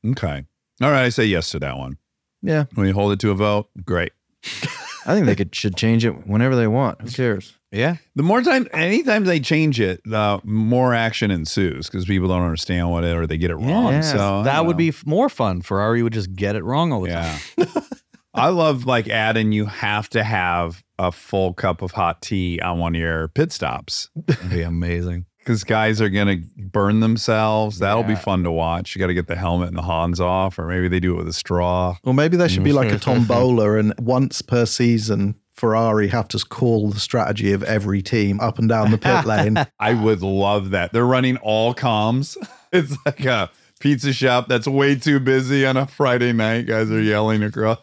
[0.05, 0.43] Okay.
[0.81, 1.05] All right.
[1.05, 1.97] I say yes to that one.
[2.41, 2.65] Yeah.
[2.75, 4.11] When you hold it to a vote, great.
[5.05, 7.01] I think they could should change it whenever they want.
[7.01, 7.57] Who cares?
[7.71, 7.95] Yeah.
[8.15, 12.91] The more time, anytime they change it, the more action ensues because people don't understand
[12.91, 13.93] what it or they get it wrong.
[13.93, 14.77] Yeah, so that would know.
[14.77, 15.61] be f- more fun.
[15.61, 17.39] Ferrari would just get it wrong all the Yeah.
[17.57, 17.67] time.
[18.33, 22.77] I love like adding you have to have a full cup of hot tea on
[22.79, 25.25] one of your pit stops That'd be amazing.
[25.41, 27.79] Because guys are going to burn themselves.
[27.79, 28.95] That'll be fun to watch.
[28.95, 31.17] You got to get the helmet and the HANS off, or maybe they do it
[31.17, 31.97] with a straw.
[32.03, 36.39] Or maybe there should be like a tombola, and once per season, Ferrari have to
[36.39, 39.57] call the strategy of every team up and down the pit lane.
[39.79, 40.93] I would love that.
[40.93, 42.37] They're running all comms.
[42.73, 46.67] It's like a pizza shop that's way too busy on a Friday night.
[46.67, 47.79] Guys are yelling across.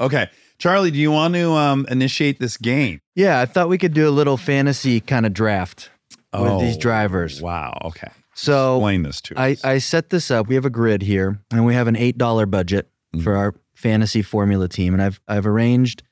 [0.00, 0.28] Okay.
[0.58, 3.00] Charlie, do you want to um, initiate this game?
[3.14, 5.90] Yeah, I thought we could do a little fantasy kind of draft
[6.32, 7.40] with these Oh, drivers.
[7.42, 7.78] Wow.
[7.86, 8.08] Okay.
[8.34, 9.64] So Explain this to I, us.
[9.64, 10.46] I set this up.
[10.46, 13.22] We have a grid here, and we have an eight dollar budget Mm-hmm.
[13.22, 16.02] for our fantasy formula team, and I've I've arranged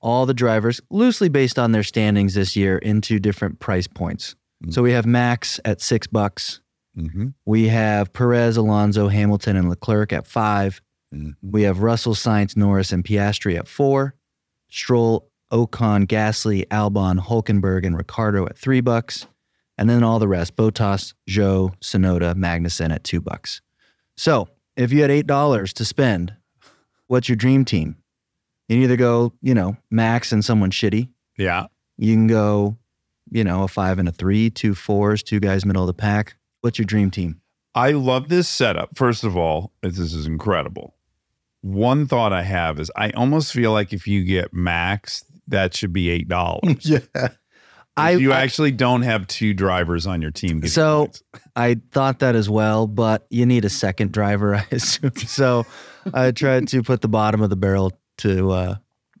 [0.00, 4.34] all the drivers loosely based on their standings this year into different price points.
[4.64, 4.72] Mm-hmm.
[4.72, 6.60] So we have Max at six bucks.
[6.98, 7.34] Mhm.
[7.44, 10.80] We have Perez, Alonso, Hamilton, and Leclerc at 5
[11.14, 11.36] Mhm.
[11.42, 14.14] We have Russell, Sainz, Norris, and Piastri at four.
[14.70, 19.26] Stroll, Ocon, Gasly, Albon, Hulkenberg, and Ricciardo at three bucks.
[19.78, 23.62] And then all the rest, Bottas, Zhou, Tsunoda, Magnussen at two bucks.
[24.16, 26.34] So if you had eight dollars to spend,
[27.06, 27.96] what's your dream team?
[28.68, 31.08] You can either go, you know, Max and someone shitty.
[31.38, 31.66] yeah.
[31.96, 32.76] You can go,
[33.30, 36.36] you know, a five and a three, two fours, two guys middle of the pack.
[36.60, 37.40] What's your dream team?
[37.74, 38.96] I love this setup.
[38.96, 40.94] First of all, this is incredible.
[41.60, 45.92] One thought I have is I almost feel like if you get max, that should
[45.92, 46.76] be eight dollars.
[46.88, 46.98] yeah.
[47.96, 50.64] I- you I- actually don't have two drivers on your team.
[50.66, 51.22] So points.
[51.56, 55.14] I thought that as well, but you need a second driver, I assume.
[55.16, 55.66] So
[56.14, 58.74] I tried to put the bottom of the barrel to uh,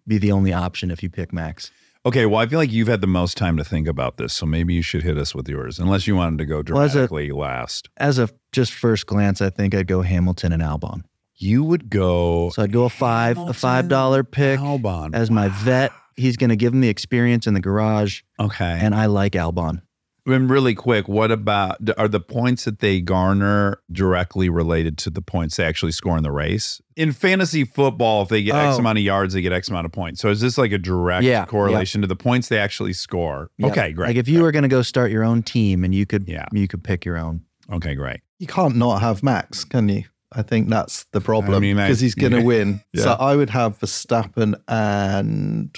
[0.06, 1.70] be the only option if you pick Max.
[2.08, 4.44] Okay, well, I feel like you've had the most time to think about this, so
[4.46, 7.06] maybe you should hit us with yours, unless you wanted to go Well, as a-
[7.34, 7.88] last.
[7.96, 11.02] As a just first glance, I think I'd go Hamilton and Albon.
[11.36, 15.48] You would go So I'd go a five, a five dollar pick Albon as my
[15.48, 15.92] vet.
[16.16, 18.78] he's going to give him the experience in the garage, Okay.
[18.82, 19.82] and I like Albon.
[20.28, 25.22] And really quick, what about are the points that they garner directly related to the
[25.22, 26.80] points they actually score in the race?
[26.96, 28.78] In fantasy football, if they get X Oh.
[28.80, 30.20] amount of yards, they get X amount of points.
[30.20, 33.50] So is this like a direct Yeah, correlation to the points they actually score?
[33.58, 33.70] Yep.
[33.72, 34.08] Okay, great.
[34.08, 36.46] Like if you were going to go start your own team, and you could, Yeah.
[36.52, 37.42] you could pick your own.
[37.72, 38.20] okay, great.
[38.38, 40.04] You can't not have Max, can you?
[40.32, 42.44] I think that's the problem mean, I- because he's going to yeah.
[42.44, 42.80] win.
[42.92, 43.02] Yeah.
[43.04, 45.74] So I would have Verstappen, and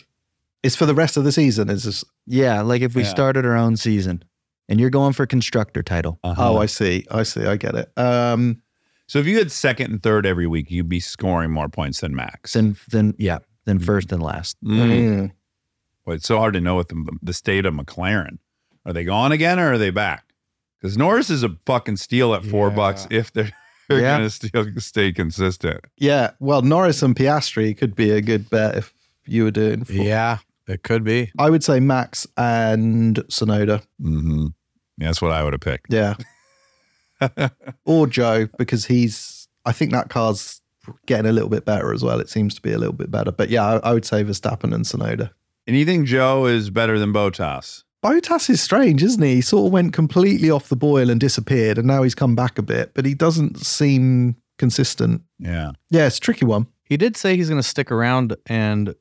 [0.63, 1.71] it's for the rest of the season.
[1.71, 2.05] Is this?
[2.27, 3.09] Yeah, like if we Yeah.
[3.09, 4.25] started our own season,
[4.71, 6.19] and you're going for constructor title.
[6.25, 6.53] Uh-huh.
[6.55, 7.05] Oh, I see.
[7.11, 7.45] I see.
[7.45, 7.91] I get it.
[7.99, 8.63] Um,
[9.07, 12.15] so if you had second and third every week, you'd be scoring more points than
[12.15, 12.53] Max.
[12.55, 14.57] Then, then yeah, then first and last.
[14.65, 14.79] Mm.
[14.89, 15.31] mm.
[16.07, 18.39] But it's so hard to know with the, the state of McLaren.
[18.87, 20.33] Are they gone again or are they back?
[20.81, 22.75] Because Norris is a fucking steal at four Yeah.
[22.77, 23.51] bucks if they're,
[23.89, 24.19] they're Yeah.
[24.19, 25.85] going to still stay consistent.
[25.99, 26.31] Yeah.
[26.39, 28.95] Well, Norris and Piastri could be a good bet if
[29.27, 29.85] you were doing.
[29.85, 31.31] For, Yeah, it could be.
[31.39, 33.83] I would say Max and Tsunoda.
[34.01, 34.47] Mm-hmm.
[35.07, 35.93] That's what I would have picked.
[35.93, 36.15] Yeah.
[37.85, 39.49] or Zhou because he's.
[39.67, 40.61] I think that car's
[41.07, 42.21] getting a little bit better as well.
[42.21, 43.31] It seems to be a little bit better.
[43.31, 45.31] But yeah, I, I would say Verstappen and Tsunoda.
[45.67, 47.85] And you think Zhou is better than Botas?
[48.03, 49.37] Bottas is strange, isn't he?
[49.37, 52.57] He sort of went completely off the boil and disappeared, and now he's come back
[52.57, 55.23] a bit, but he doesn't seem consistent.
[55.39, 55.73] Yeah.
[55.91, 56.67] Yeah, it's a tricky one.
[56.85, 58.95] He did say he's going to stick around and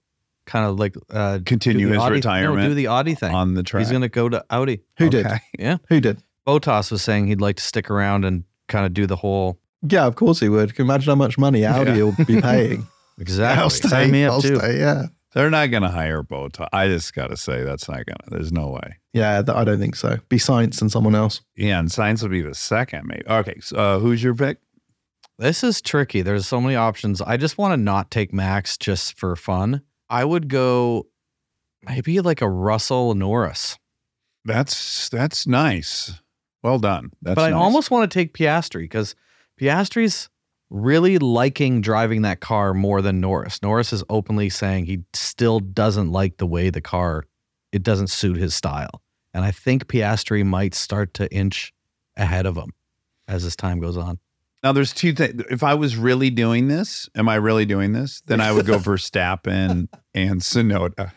[0.50, 3.34] kind of like uh, Continue his Audi- retirement No, do the Audi thing.
[3.34, 3.82] on the track.
[3.82, 4.82] He's going to go to Audi.
[4.98, 5.28] Who did?
[5.60, 5.78] Yeah.
[5.90, 6.22] Who did?
[6.48, 9.60] Bottas was saying he'd like to stick around and kind of do the whole.
[9.88, 10.74] Yeah, of course he would.
[10.76, 12.04] Can you imagine how much money Audi Yeah.
[12.04, 12.88] will be paying?
[13.20, 13.62] Exactly.
[13.62, 13.88] I'll stay.
[13.90, 14.56] Sign me up I'll too.
[14.58, 15.04] stay, yeah.
[15.34, 16.68] They're not going to hire Bottas.
[16.74, 18.98] I just got to say, that's not going to, there's no way.
[19.14, 20.18] Yeah, th- I don't think so.
[20.28, 21.42] Be Sainz and someone else.
[21.56, 21.78] Yeah.
[21.80, 23.24] And Sainz will be the second, maybe.
[23.30, 23.60] Okay.
[23.62, 24.58] So, uh, who's your pick?
[25.38, 26.22] This is tricky.
[26.24, 27.22] There's so many options.
[27.22, 29.82] I just want to not take Max just for fun.
[30.10, 31.08] I would go
[31.84, 33.78] maybe like a Russell Norris,
[34.46, 36.22] That's, that's nice.
[36.64, 37.12] Well done.
[37.22, 37.62] That's but I nice.
[37.62, 39.16] almost want to take Piastri because
[39.60, 40.30] Piastri's
[40.70, 43.62] really liking driving that car more than Norris.
[43.62, 47.26] Norris is openly saying he still doesn't like the way the car
[47.72, 49.02] it doesn't suit his style.
[49.34, 51.74] And I think Piastri might start to inch
[52.18, 52.74] ahead of him
[53.28, 54.20] as this time goes on.
[54.64, 55.42] Now, there's two things.
[55.50, 58.22] If I was really doing this, am I really doing this?
[58.26, 61.12] Then I would go Verstappen and Tsunoda.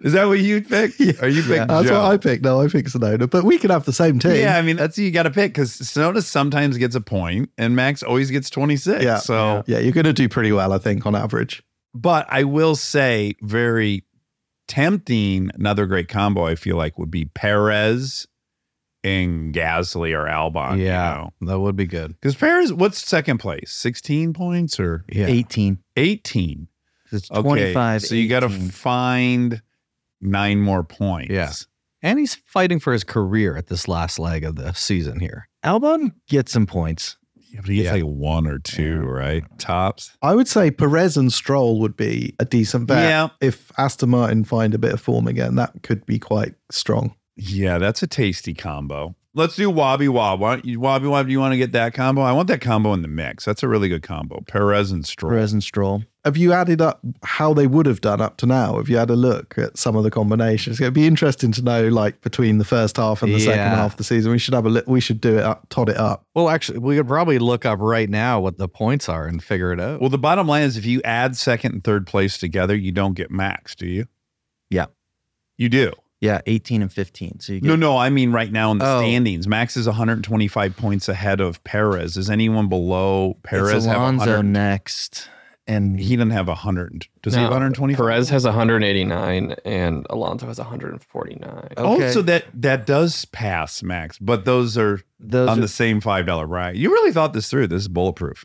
[0.00, 0.92] Is that what you'd pick?
[1.22, 1.92] Or you pick That's Zhou?
[1.92, 2.44] what I picked.
[2.44, 4.36] No, I picked Tsunoda, but we could have the same team.
[4.36, 7.74] Yeah, I mean that's you got to pick because Tsunoda sometimes gets a point and
[7.74, 9.02] Max always gets 26.
[9.02, 9.18] Yeah.
[9.18, 11.62] So, Yeah, you're going to do pretty well, I think, on average.
[11.94, 14.04] but I will say, very
[14.68, 15.50] tempting.
[15.54, 18.26] Another great combo I feel like would be Perez
[19.02, 20.78] and Gasly or Albon.
[20.80, 22.14] yeah, that would be good.
[22.20, 23.70] because Perez, what's second place?
[23.72, 25.26] 16 points or Yeah.
[25.26, 25.78] 18.
[25.96, 26.68] 18?
[27.14, 28.02] It's Okay, 25.
[28.02, 29.62] so you got to find
[30.20, 31.30] nine more points.
[31.30, 31.52] Yeah.
[32.02, 35.48] And he's fighting for his career at this last leg of the season here.
[35.64, 37.16] Albon gets some points.
[37.50, 37.92] Yeah, but he gets Yeah.
[37.92, 39.42] like one or two, right?
[39.58, 40.16] Tops.
[40.20, 43.04] I would say Perez and Stroll would be a decent bet.
[43.04, 43.28] Yeah.
[43.40, 47.14] If Aston Martin find a bit of form again, that could be quite strong.
[47.36, 49.14] Yeah, that's a tasty combo.
[49.36, 50.40] Let's do Wobby Wob.
[50.40, 52.22] Why don't you, Wobby Wob, do you want to get that combo?
[52.22, 53.44] I want that combo in the mix.
[53.44, 54.42] That's a really good combo.
[54.46, 55.30] Perez and Stroll.
[55.30, 56.04] Perez and Stroll.
[56.24, 58.78] Have you added up how they would have done up to now?
[58.78, 60.80] Have you had a look at some of the combinations?
[60.80, 63.96] It'd be interesting to know, like between the first half and the second half of
[63.98, 64.32] the season.
[64.32, 66.26] We should have a li- we should do it up, tot it up.
[66.34, 69.70] Well, actually, we could probably look up right now what the points are and figure
[69.72, 70.00] it out.
[70.00, 73.12] Well, the bottom line is if you add second and third place together, you don't
[73.14, 74.06] get max, do you?
[74.70, 74.86] Yeah.
[75.58, 75.92] You do.
[76.22, 77.40] Yeah, 18 and 15.
[77.40, 79.00] So you get No, no, I mean right now in the Oh.
[79.00, 79.46] standings.
[79.46, 82.16] Max is 125 points ahead of Perez.
[82.16, 84.42] Is anyone below Perez it's have Alonso 100?
[84.44, 85.28] next.
[85.66, 87.06] And He doesn't have 100.
[87.22, 87.94] Does he have 120?
[87.94, 91.68] Perez has 189 and Alonso has 149.
[91.78, 96.00] Oh, so that that does pass Max, but those are those on are- the same
[96.02, 96.76] five dollar ride.
[96.76, 97.68] You really thought this through.
[97.68, 98.44] This is bulletproof.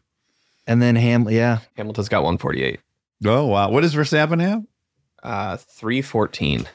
[0.65, 1.59] and then Ham yeah.
[1.75, 2.79] Hamilton's got 148.
[3.25, 3.69] Oh wow!
[3.69, 4.63] What does Verstappen have?
[5.21, 6.69] Uh, 314.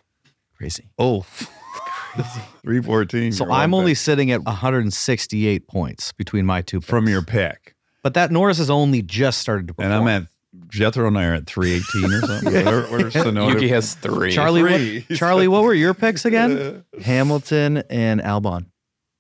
[0.59, 0.90] Crazy.
[0.99, 1.22] Oh,
[2.62, 3.32] three fourteen.
[3.32, 8.30] so I'm only sitting at 168 points between my two from your pick, But that
[8.30, 9.92] Norris has only just started to perform.
[9.92, 10.28] and I'm at
[10.70, 12.52] Jethro and I are at three eighteen or something.
[12.52, 13.52] Where- where's Tsunoda?
[13.54, 14.32] Yuki has three.
[14.32, 14.62] Charlie.
[14.62, 15.00] Three.
[15.08, 16.84] What, Charlie, what were your picks again?
[17.02, 18.66] Hamilton and Albon.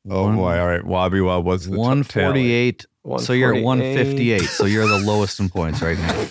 [0.08, 0.58] Oh boy!
[0.58, 1.44] All right, Wobby Wob.
[1.46, 2.86] What's the top 148.
[3.18, 4.40] So you're at 158.
[4.42, 6.12] So you're the lowest in points right now.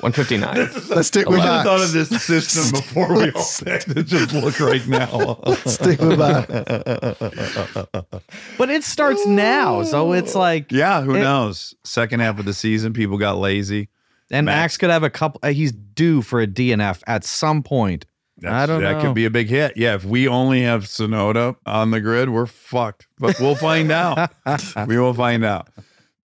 [0.00, 0.70] 159.
[0.94, 1.66] Let's stick with I should have Max.
[1.66, 3.88] thought of this system before we all picked.
[3.88, 5.40] It just look right now.
[5.66, 8.22] Stick with that.
[8.56, 9.82] But it starts now.
[9.82, 11.74] So it's like Yeah, who It- knows?
[11.84, 13.88] Second half of the season, people got lazy.
[14.30, 15.40] And Max, could have a couple.
[15.42, 18.06] Uh, he's due for a DNF at some point.
[18.44, 18.88] I don't know.
[18.88, 19.00] that know.
[19.08, 19.76] could be a big hit.
[19.76, 23.06] Yeah, if we only have Tsunoda on the grid, we're fucked.
[23.18, 24.30] But we'll find out.
[24.86, 25.68] we will find out.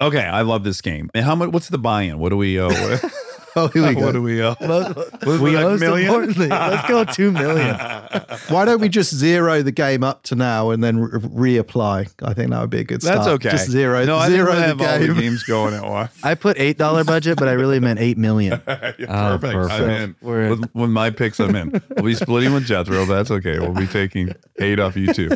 [0.01, 1.11] Okay, I love this game.
[1.15, 1.51] And how much?
[1.51, 2.19] What's the buy-in?
[2.19, 2.69] What do we owe?
[2.69, 3.05] What,
[3.57, 4.01] Oh, here we go.
[4.07, 4.55] what do we owe?
[4.61, 6.07] Was we it like most million?
[6.07, 7.75] importantly, let's go two million.
[8.49, 12.11] Why don't we just zero the game up to now and then re- reapply?
[12.23, 13.17] I think that would be a good start.
[13.19, 13.51] That's okay.
[13.51, 15.17] Just zero, No, I think we'll the have all the game.
[15.19, 16.13] games going at once.
[16.23, 18.61] I put eight dollar budget, but I really meant eight million.
[18.71, 19.53] Yeah, Oh, perfect.
[19.55, 19.73] perfect.
[19.83, 20.17] I'm in.
[20.21, 20.51] We're in.
[20.61, 21.83] With, with my picks, I'm in.
[21.97, 23.05] We'll be splitting with Jethro.
[23.05, 23.59] That's okay.
[23.59, 25.31] We'll be taking eight off you too.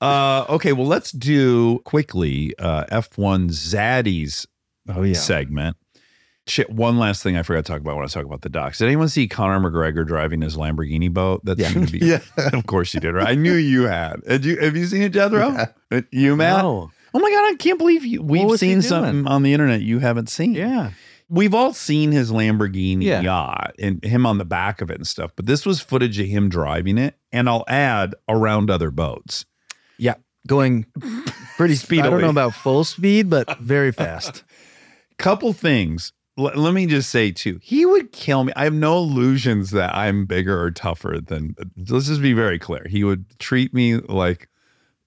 [0.00, 4.46] Uh, okay, well, let's do quickly uh, F1 Zaddy's
[4.88, 5.14] Oh yeah.
[5.14, 5.76] segment.
[6.48, 8.48] Shit, one last thing I forgot to talk about when I was talking about the
[8.48, 8.78] docs.
[8.78, 11.44] Did anyone see Conor McGregor driving his Lamborghini boat?
[11.44, 11.98] That seemed to be.
[12.06, 12.18] Yeah.
[12.52, 13.28] Of course you did, right?
[13.28, 14.16] I knew you had.
[14.26, 14.58] Had you?
[14.58, 15.50] Have you seen it, Jethro?
[15.92, 16.62] Uh, You, Matt?
[16.64, 16.90] No.
[17.14, 18.22] Oh my god, I can't believe you.
[18.22, 18.82] We've was he seen doing?
[18.82, 20.54] something on the internet you haven't seen.
[20.54, 20.90] Yeah.
[21.28, 23.20] We've all seen his Lamborghini Yeah.
[23.20, 26.26] yacht and him on the back of it and stuff, but this was footage of
[26.26, 29.44] him driving it, and I'll add around other boats.
[29.96, 30.14] Yeah.
[30.48, 30.86] Going
[31.56, 32.00] pretty speed.
[32.04, 34.42] I don't know about full speed, but very fast.
[35.18, 36.12] Couple things.
[36.38, 38.52] L- let me just say too, he would kill me.
[38.56, 41.54] I have no illusions that I'm bigger or tougher than.
[41.88, 42.86] Let's just be very clear.
[42.88, 44.48] He would treat me like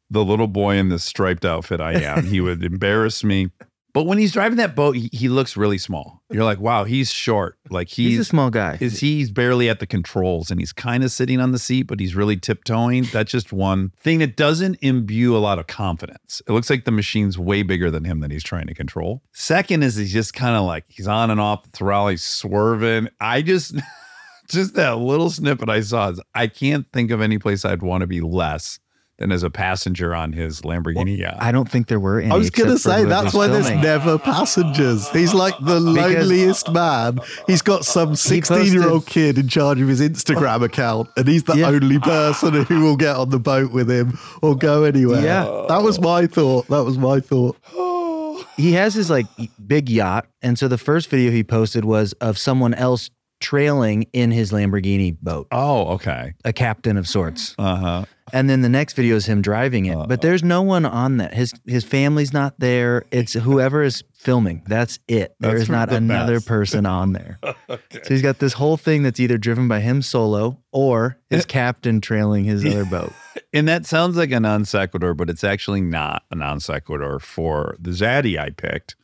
[0.10, 2.26] the little boy in this striped outfit I am.
[2.26, 3.50] he would embarrass me.
[3.96, 6.22] But when he's driving that boat, he, he looks really small.
[6.30, 7.58] You're like, wow, he's short.
[7.70, 8.78] Like he's, He's, a small guy.
[8.82, 12.02] is he's barely at the controls and he's kind of sitting on the seat, but
[12.02, 13.04] he's really tiptoeing.
[13.04, 16.42] That's just one thing that doesn't imbue a lot of confidence.
[16.46, 19.22] It looks like the machine's way bigger than him that he's trying to control.
[19.32, 23.08] Second is he's just kind of like he's on and off the throttle, he's swerving.
[23.22, 23.76] I just
[24.50, 28.02] just that little snippet I saw is I can't think of any place I'd want
[28.02, 28.78] to be less
[29.18, 31.38] than as a passenger on his Lamborghini yacht.
[31.40, 32.32] I don't think there were any.
[32.32, 35.10] I was going to say that's was why there's never passengers.
[35.12, 37.20] He's like the Because- loneliest man.
[37.48, 41.44] He's got some 16 year old kid in charge of his Instagram account, and he's
[41.44, 41.68] the Yeah.
[41.70, 45.24] only person who will get on the boat with him or go anywhere.
[45.24, 45.66] Yeah.
[45.70, 46.68] That was my thought.
[46.68, 47.56] That was my thought.
[48.58, 49.28] he has his like
[49.66, 53.10] big yacht, and so the first video he posted was of someone else
[53.42, 56.34] trailing in his Lamborghini boat, oh, okay.
[56.46, 57.54] a captain of sorts.
[57.60, 58.06] Uh-huh.
[58.34, 61.34] And then the next video is him driving it, but there's no one on that.
[61.34, 63.04] His his family's not there.
[63.12, 64.64] It's whoever is filming.
[64.68, 65.36] That's it.
[65.40, 66.48] There That's is not the another best.
[66.48, 67.40] person on there.
[67.70, 72.02] So he's got this whole thing that's either driven by him solo or his captain
[72.02, 73.12] trailing his other boat.
[73.54, 77.76] And that sounds like a non sequitur, but it's actually not a non sequitur for
[77.80, 78.96] the Zaddy I picked.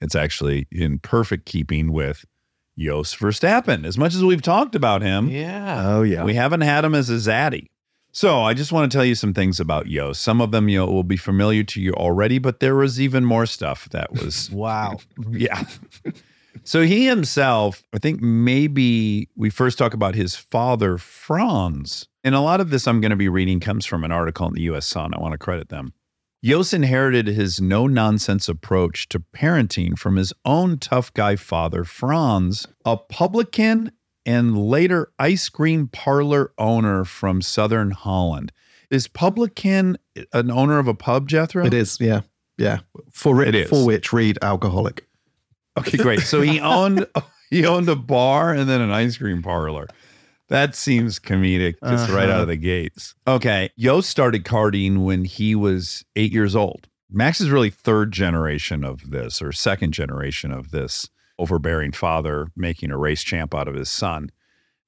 [0.00, 2.24] It's actually in perfect keeping with
[2.78, 3.84] Jos Verstappen.
[3.86, 5.82] As much as we've talked about him, Yeah.
[5.86, 6.24] Oh yeah.
[6.24, 7.68] we haven't had him as a Zaddy.
[8.14, 10.20] So I just want to tell you some things about Jos.
[10.20, 13.24] Some of them you know, will be familiar to you already, but there was even
[13.24, 14.98] more stuff that was wow.
[15.30, 15.64] yeah.
[16.62, 22.06] So he himself, I think maybe we first talk about his father, Frans.
[22.22, 24.54] And a lot of this I'm going to be reading comes from an article in
[24.54, 25.14] the US Sun.
[25.14, 25.94] I want to credit them.
[26.44, 32.66] Jos inherited his no nonsense approach to parenting from his own tough guy father, Frans,
[32.84, 33.92] a publican
[34.24, 38.52] and later ice cream parlor owner from southern Holland.
[38.90, 41.64] Is publican uh, an owner of a pub, Jethro?
[41.64, 42.22] It is, yeah.
[42.58, 42.80] Yeah.
[43.10, 45.06] For, It for which read alcoholic.
[45.78, 46.20] Okay, great.
[46.20, 47.06] So he owned
[47.50, 49.88] he owned a bar and then an ice cream parlor.
[50.48, 52.42] That seems comedic just right out uh-huh.
[52.42, 53.14] of the gates.
[53.26, 56.88] Okay, Jos started karting when he was eight years old.
[57.10, 61.08] Max is really third generation of this, or second generation of this
[61.42, 64.30] overbearing father making a race champ out of his son.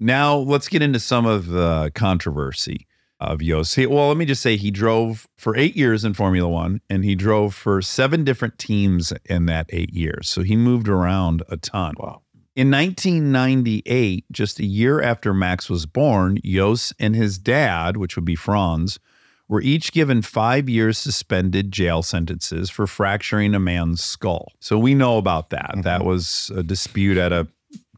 [0.01, 2.87] Now let's get into some of the controversy
[3.21, 3.77] of Jos.
[3.77, 7.15] Well, let me just say he drove for eight years in Formula One, and he
[7.15, 10.29] drove for seven different teams in that eight years.
[10.29, 11.95] So he moved around a ton.
[11.99, 12.23] Wow.
[12.57, 18.25] In 1998, just a year after Max was born, Jos and his dad, which would
[18.25, 19.01] be Frans,
[19.49, 24.53] were each given five years suspended jail sentences for fracturing a man's skull.
[24.61, 25.71] So we know about that.
[25.73, 25.81] Mm-hmm.
[25.83, 27.49] That was a dispute at a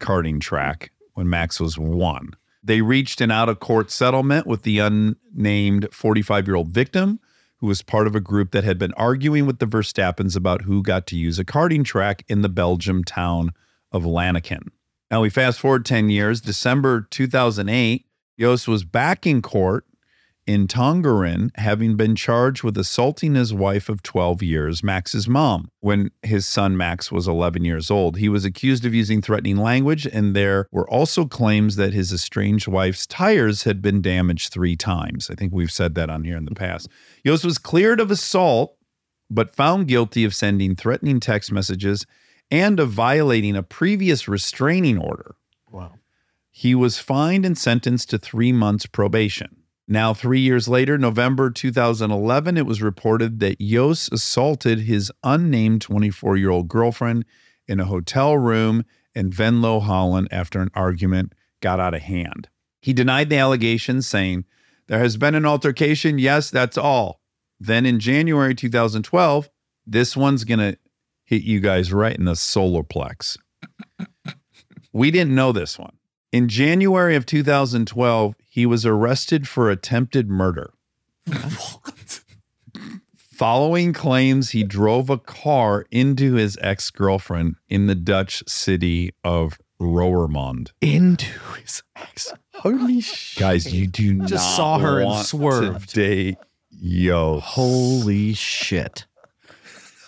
[0.01, 2.31] karting track when Max was one.
[2.63, 7.21] They reached an out of court settlement with the unnamed 45 year old victim,
[7.59, 10.83] who was part of a group that had been arguing with the Verstappens about who
[10.83, 13.53] got to use a karting track in the Belgium town
[13.93, 14.69] of Lanaken.
[15.11, 18.05] Now we fast forward 10 years, December 2008,
[18.39, 19.87] Jos was back in court
[20.47, 26.11] in Tongeren, having been charged with assaulting his wife of 12 years, Max's mom, when
[26.23, 28.17] his son Max was 11 years old.
[28.17, 32.69] He was accused of using threatening language, and there were also claims that his estranged
[32.69, 35.31] wife's tires had been damaged three times.
[35.31, 36.89] I think we've said that on here in the past.
[37.27, 38.77] Jos was cleared of assault,
[39.29, 42.07] but found guilty of sending threatening text messages
[42.53, 45.35] and of violating a previous restraining order.
[45.73, 45.95] Wow.
[46.53, 49.65] He was fined and sentenced to three months probation.
[49.89, 56.37] Now, three years later, November 2011, it was reported that Jos assaulted his unnamed 24
[56.37, 57.25] year old girlfriend
[57.69, 58.85] in a hotel room
[59.15, 62.49] in Venlo, Holland, after an argument got out of hand.
[62.81, 64.45] He denied the allegations, saying,
[64.89, 66.19] There has been an altercation.
[66.19, 67.21] Yes, that's all.
[67.61, 69.49] Then in January 2012,
[69.87, 70.79] this one's going to
[71.25, 73.39] hit you guys right in the solar plex.
[74.93, 75.97] we didn't know this one.
[76.33, 80.73] In January of 2012, he was arrested for attempted murder.
[81.27, 82.21] What?
[83.17, 89.59] Following claims he drove a car into his ex girlfriend in the Dutch city of
[89.81, 90.71] Roermond.
[90.81, 92.33] Into his ex.
[92.55, 93.39] Holy shit.
[93.39, 95.91] Guys, you do not Just saw her and want swerved.
[95.91, 96.39] to date
[96.83, 97.43] Jos.
[97.45, 99.07] Holy shit.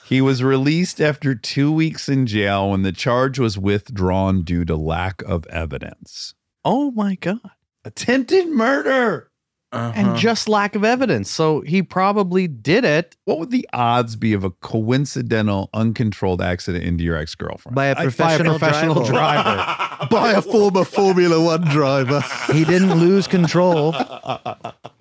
[0.09, 4.75] He was released after two weeks in jail when the charge was withdrawn due to
[4.75, 6.33] lack of evidence.
[6.65, 7.51] Oh my God.
[7.85, 9.31] Attempted murder.
[9.71, 10.17] And uh-huh.
[10.17, 11.31] just lack of evidence.
[11.31, 13.19] So he probably did it.
[13.27, 17.75] What would the odds be of a coincidental, uncontrolled accident into your ex girlfriend?
[17.75, 20.07] By a professional, professional driver.
[20.11, 22.25] By a former Formula One driver.
[22.51, 23.93] he didn't lose control.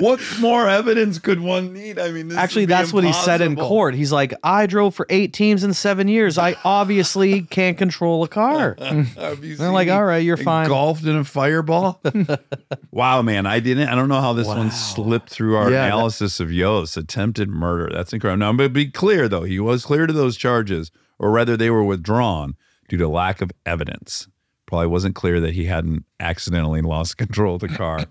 [0.00, 1.98] what more evidence could one need?
[1.98, 3.94] I mean, this Actually, that's what he said in court.
[3.94, 6.38] He's like, I drove for eight teams in seven years.
[6.38, 8.76] I obviously can't control a car.
[8.80, 10.68] They're like, all right, you're fine.
[10.68, 12.00] Golfed in a fireball.
[12.90, 13.88] wow, man, I didn't.
[13.88, 17.48] I don't know how this one slipped through our Yeah, that- analysis of Jos's attempted
[17.50, 17.90] murder.
[17.92, 18.38] That's incredible.
[18.40, 21.84] Now, but be clear though, he was clear to those charges, or rather, they were
[21.84, 22.54] withdrawn
[22.88, 24.26] due to lack of evidence.
[24.66, 28.04] Probably wasn't clear that he hadn't accidentally lost control of the car.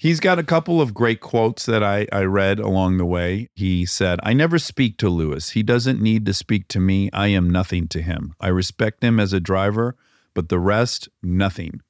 [0.00, 3.48] He's got a couple of great quotes that I, I read along the way.
[3.56, 5.50] He said, I never speak to Lewis.
[5.50, 7.10] He doesn't need to speak to me.
[7.12, 8.34] I am nothing to him.
[8.40, 9.96] I respect him as a driver,
[10.34, 11.80] but the rest, nothing.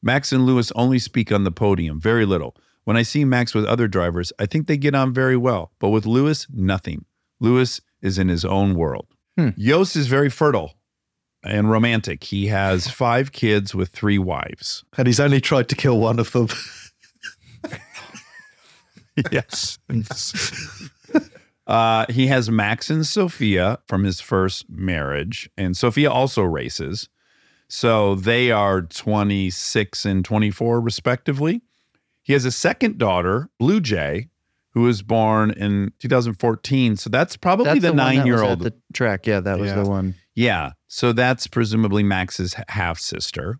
[0.00, 2.56] Max and Lewis only speak on the podium, very little.
[2.84, 5.88] When I see Max with other drivers, I think they get on very well, but
[5.88, 7.04] with Lewis, nothing.
[7.40, 9.08] Lewis is in his own world.
[9.36, 9.48] Hmm.
[9.58, 10.74] Jos is very fertile
[11.42, 12.22] and romantic.
[12.22, 14.84] He has five kids with three wives.
[14.96, 16.48] And he's only tried to kill one of them.
[19.32, 19.78] yes.
[21.66, 27.08] uh, he has Max and Sophia from his first marriage, and Sophia also races.
[27.68, 31.62] So they are 26 and 24, respectively.
[32.22, 34.28] He has a second daughter, Blue Jey,
[34.70, 36.96] who was born in 2014.
[36.96, 38.60] So that's probably That's the, one that was nine year old.
[38.60, 39.26] The track.
[39.26, 39.82] Yeah, that was Yeah.
[39.82, 40.14] the one.
[40.34, 40.72] Yeah.
[40.86, 43.58] So that's presumably Max's half sister.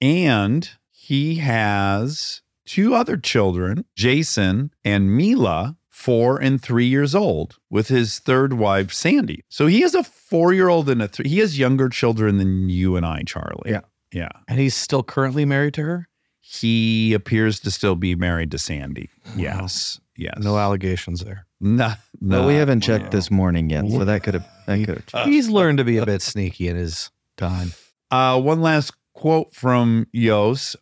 [0.00, 7.88] And he has two other children, Jason and Mila, four and three years old, with
[7.88, 9.42] his third wife, Sandy.
[9.48, 11.28] So he has a four year old and a three.
[11.28, 13.70] He has younger children than you and I, Charlie.
[13.70, 13.80] Yeah.
[14.12, 14.28] Yeah.
[14.46, 16.08] And he's still currently married to her?
[16.40, 19.10] He appears to still be married to Sandy.
[19.36, 20.00] Yes.
[20.16, 20.38] Yes.
[20.38, 21.46] No allegations there.
[21.60, 25.26] No, No, we haven't checked this morning yet, so that could have that could have.
[25.26, 27.72] He's learned to be a bit sneaky in his time.
[28.10, 30.76] Uh, one last quote from Jos.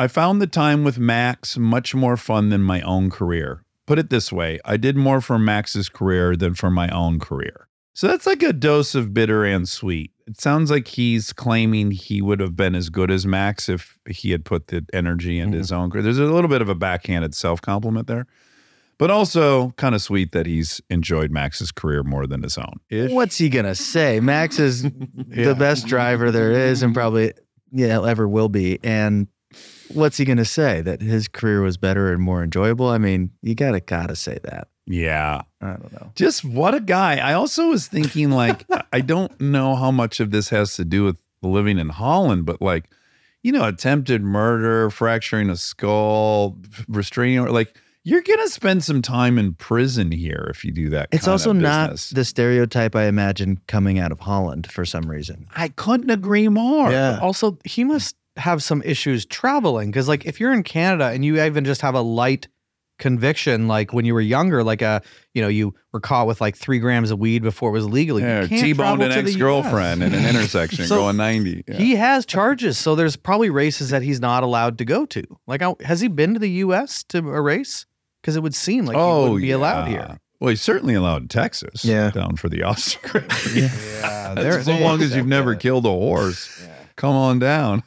[0.00, 3.66] I found the time with Max much more fun than my own career.
[3.86, 7.68] Put it this way I did more for Max's career than for my own career.
[7.92, 10.12] So that's like a dose of bitter and sweet.
[10.26, 14.30] It sounds like he's claiming he would have been as good as Max if he
[14.30, 15.58] had put the energy into mm-hmm.
[15.58, 16.02] his own career.
[16.02, 18.26] There's a little bit of a backhanded self compliment there,
[18.96, 22.80] but also kind of sweet that he's enjoyed Max's career more than his own.
[22.88, 23.10] Ish.
[23.10, 24.18] What's he gonna say?
[24.18, 24.82] Max is
[25.14, 27.34] the best driver there is, and probably
[27.70, 28.78] yeah ever will be.
[28.82, 29.26] And
[29.94, 30.80] what's he gonna say?
[30.80, 32.88] That his career was better and more enjoyable?
[32.88, 34.68] I mean, you gotta gotta say that.
[34.86, 35.42] Yeah.
[35.60, 36.10] I don't know.
[36.16, 37.18] Just what a guy.
[37.18, 41.04] I also was thinking, like, I don't know how much of this has to do
[41.04, 42.90] with living in Holland, but like,
[43.42, 49.38] you know, attempted murder, fracturing a skull, restraining, like, you're going to spend some time
[49.38, 51.10] in prison here if you do that.
[51.12, 55.02] It's kind also of not the stereotype I imagine coming out of Holland for some
[55.10, 55.46] reason.
[55.54, 56.90] I couldn't agree more.
[56.90, 57.18] Yeah.
[57.20, 61.42] Also, he must have some issues traveling because, like, if you're in Canada and you
[61.42, 62.48] even just have a light
[62.98, 65.00] conviction, like when you were younger, like a,
[65.34, 68.20] you know, you were caught with like three grams of weed before it was legal.
[68.20, 69.28] you Yeah, can't T-boned an to the US.
[69.28, 71.64] ex-girlfriend in an intersection So going 90.
[71.66, 71.74] Yeah.
[71.76, 75.24] He has charges, so there's probably races that he's not allowed to go to.
[75.46, 77.02] Like, has he been to the U.S.
[77.04, 77.86] to a race?
[78.20, 80.18] Because it would seem like oh, he wouldn't be allowed Oh, here.
[80.40, 81.84] Well, he's certainly allowed in Texas.
[81.84, 82.10] Yeah.
[82.10, 83.26] Down for the Oscar.
[83.54, 86.66] Yeah, That's so long as you've never killed a horse.
[86.96, 87.82] Come on down.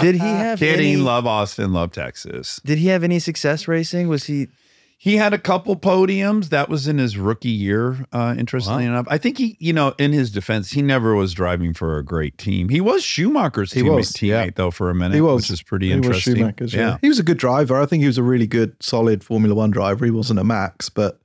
[0.00, 0.94] Did he have Kidding.
[0.94, 1.72] any, Love Austin.
[1.72, 2.60] Love Texas.
[2.64, 4.08] Did he have any success racing?
[4.08, 4.48] Was he?
[4.96, 6.48] He had a couple podiums.
[6.48, 9.06] That was in his rookie year, uh, interestingly enough.
[9.10, 12.38] I think he, you know, in his defense, he never was driving for a great
[12.38, 12.70] team.
[12.70, 15.42] He was Schumacher's He teammate, was, teammate though, for a minute, He was.
[15.42, 16.36] which is pretty He was interesting.
[16.36, 16.96] Schumacher's, yeah.
[17.02, 17.78] He was a good driver.
[17.78, 20.06] I think he was a really good, solid Formula One driver.
[20.06, 21.20] He wasn't a Max, but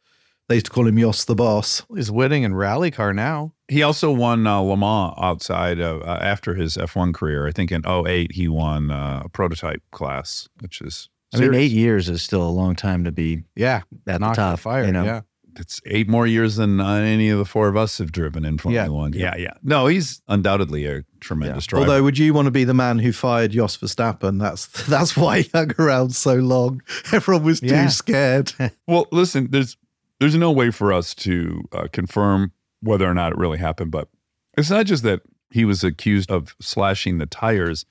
[0.49, 1.83] they used to call him Jos the boss.
[1.95, 3.53] He's winning in rally car now.
[3.69, 7.47] He also won uh, Le Mans outside uh, after his F1 career.
[7.47, 11.71] I think in 08, he won uh, a prototype class, which is I mean, eight
[11.71, 13.81] years is still a long time to be Yeah.
[14.07, 14.59] at knocked the the top.
[14.59, 15.03] fire, you know?
[15.03, 15.21] yeah.
[15.55, 18.57] It's eight more years than uh, any of the four of us have driven in
[18.59, 18.89] Formula Yeah.
[18.91, 19.13] One.
[19.13, 19.53] Yeah, yeah.
[19.61, 21.85] No, he's undoubtedly a tremendous driver.
[21.85, 24.39] Although, would you want to be the man who fired Jos Verstappen?
[24.39, 26.81] That's that's why he hung around so long.
[27.11, 28.53] Everyone was too scared.
[28.87, 29.75] Well, listen, there's
[30.19, 32.51] there's no way for us to uh, confirm
[32.81, 34.09] whether or not it really happened, but
[34.57, 37.85] it's not just that he was accused of slashing the tires;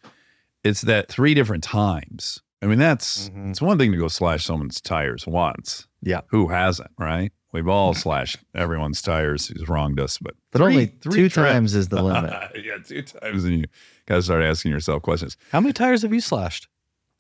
[0.65, 2.41] it's that three different times.
[2.63, 3.51] I mean, that's mm-hmm.
[3.51, 5.87] it's one thing to go slash someone's tires once.
[6.03, 6.91] Yeah, who hasn't?
[6.99, 7.33] Right?
[7.53, 11.75] We've all slashed everyone's tires who's wronged us, but But only three two tri- times
[11.75, 12.33] is the limit.
[12.65, 13.65] yeah, two times, and you
[14.07, 15.37] got to start asking yourself questions.
[15.53, 16.69] How many tires have you slashed?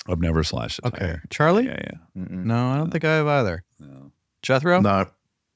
[0.07, 0.99] I've never slashed a Okay.
[0.99, 1.23] tire.
[1.31, 1.67] Charlie?
[1.67, 1.99] Yeah, yeah.
[2.15, 3.65] No, I don't think I have either.
[3.79, 4.13] No.
[4.43, 4.81] Jethro?
[4.81, 5.07] No,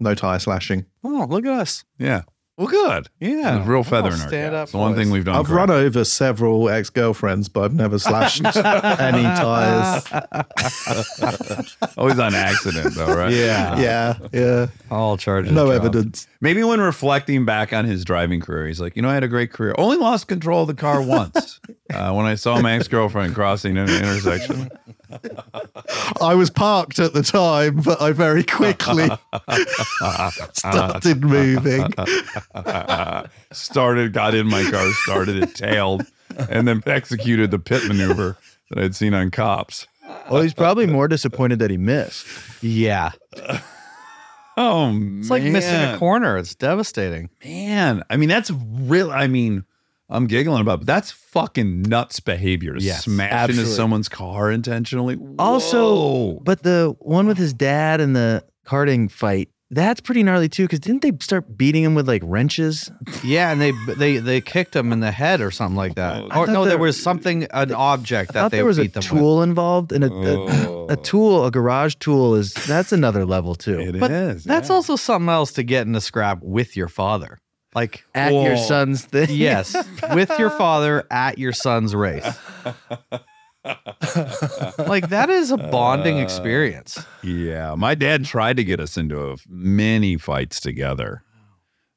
[0.03, 0.87] no tire slashing.
[1.05, 1.85] Oh, look at us.
[1.99, 2.23] Yeah.
[2.59, 3.09] Well, good.
[3.19, 3.55] Yeah.
[3.57, 4.59] There's real feather Oh, in our stand cap.
[4.59, 4.99] up It's the one boys.
[5.03, 5.37] thing we've done.
[5.37, 5.71] I've correct.
[5.71, 10.05] run over several ex girlfriends, but I've never slashed any tires.
[11.97, 13.33] Always on accident, though, right?
[13.33, 13.79] Yeah.
[13.81, 14.67] Yeah, yeah.
[14.91, 15.51] All charges.
[15.53, 15.85] No dropped.
[15.87, 16.27] evidence.
[16.41, 19.29] Maybe when reflecting back on his driving career, he's like, you know, I had a
[19.29, 19.75] great career.
[19.79, 21.59] Only lost control of the car once
[21.95, 24.71] uh, when I saw my ex girlfriend crossing an intersection.
[26.21, 29.09] I was parked at the time, but I very quickly
[30.55, 31.93] started moving.
[33.53, 36.05] started, got in my car, started it, tailed,
[36.51, 38.37] and then executed the pit maneuver
[38.71, 39.87] that I'd seen on cops.
[40.31, 42.27] Well, he's probably more disappointed that he missed.
[42.63, 43.13] Yeah.
[44.57, 46.37] Oh, It's like missing a corner.
[46.37, 47.31] It's devastating.
[47.45, 49.11] Man, I mean, that's real.
[49.11, 49.65] I mean,
[50.13, 52.75] I'm giggling about, but that's fucking nuts behavior.
[52.75, 53.63] to Yes, smash absolutely.
[53.65, 55.17] into someone's car intentionally.
[55.39, 60.65] Also, but the one with his dad and the karting fight, that's pretty gnarly too.
[60.65, 62.91] Because didn't they start beating him with like wrenches?
[63.25, 66.23] Yeah, and they they they kicked him in the head or something like that.
[66.25, 68.67] Oh, I Or no, there there- was something, an object I that thought they there
[68.67, 69.09] was a beat them with.
[69.09, 70.47] tool involved, and a, Oh.
[70.89, 71.03] a, a oh.
[71.03, 73.81] tool, a garage tool, is that's another level too.
[73.81, 74.75] It But is, That's yeah.
[74.75, 77.39] also something else to get in a scrap with your father.
[77.75, 79.29] Like At your son's thing.
[79.31, 79.75] yes,
[80.15, 82.27] with your father at your son's race.
[83.65, 86.99] like that is a bonding Uh, experience.
[87.23, 91.23] Yeah, my dad tried to get us into a, many fights together.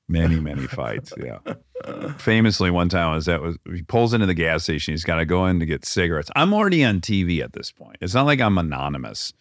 [0.07, 1.11] Many, many fights.
[1.17, 1.39] Yeah.
[2.17, 4.93] Famously, one time I was at was he pulls into the gas station.
[4.93, 6.29] He's got to go in to get cigarettes.
[6.35, 7.97] I'm already on TV at this point.
[8.01, 9.33] It's not like I'm anonymous.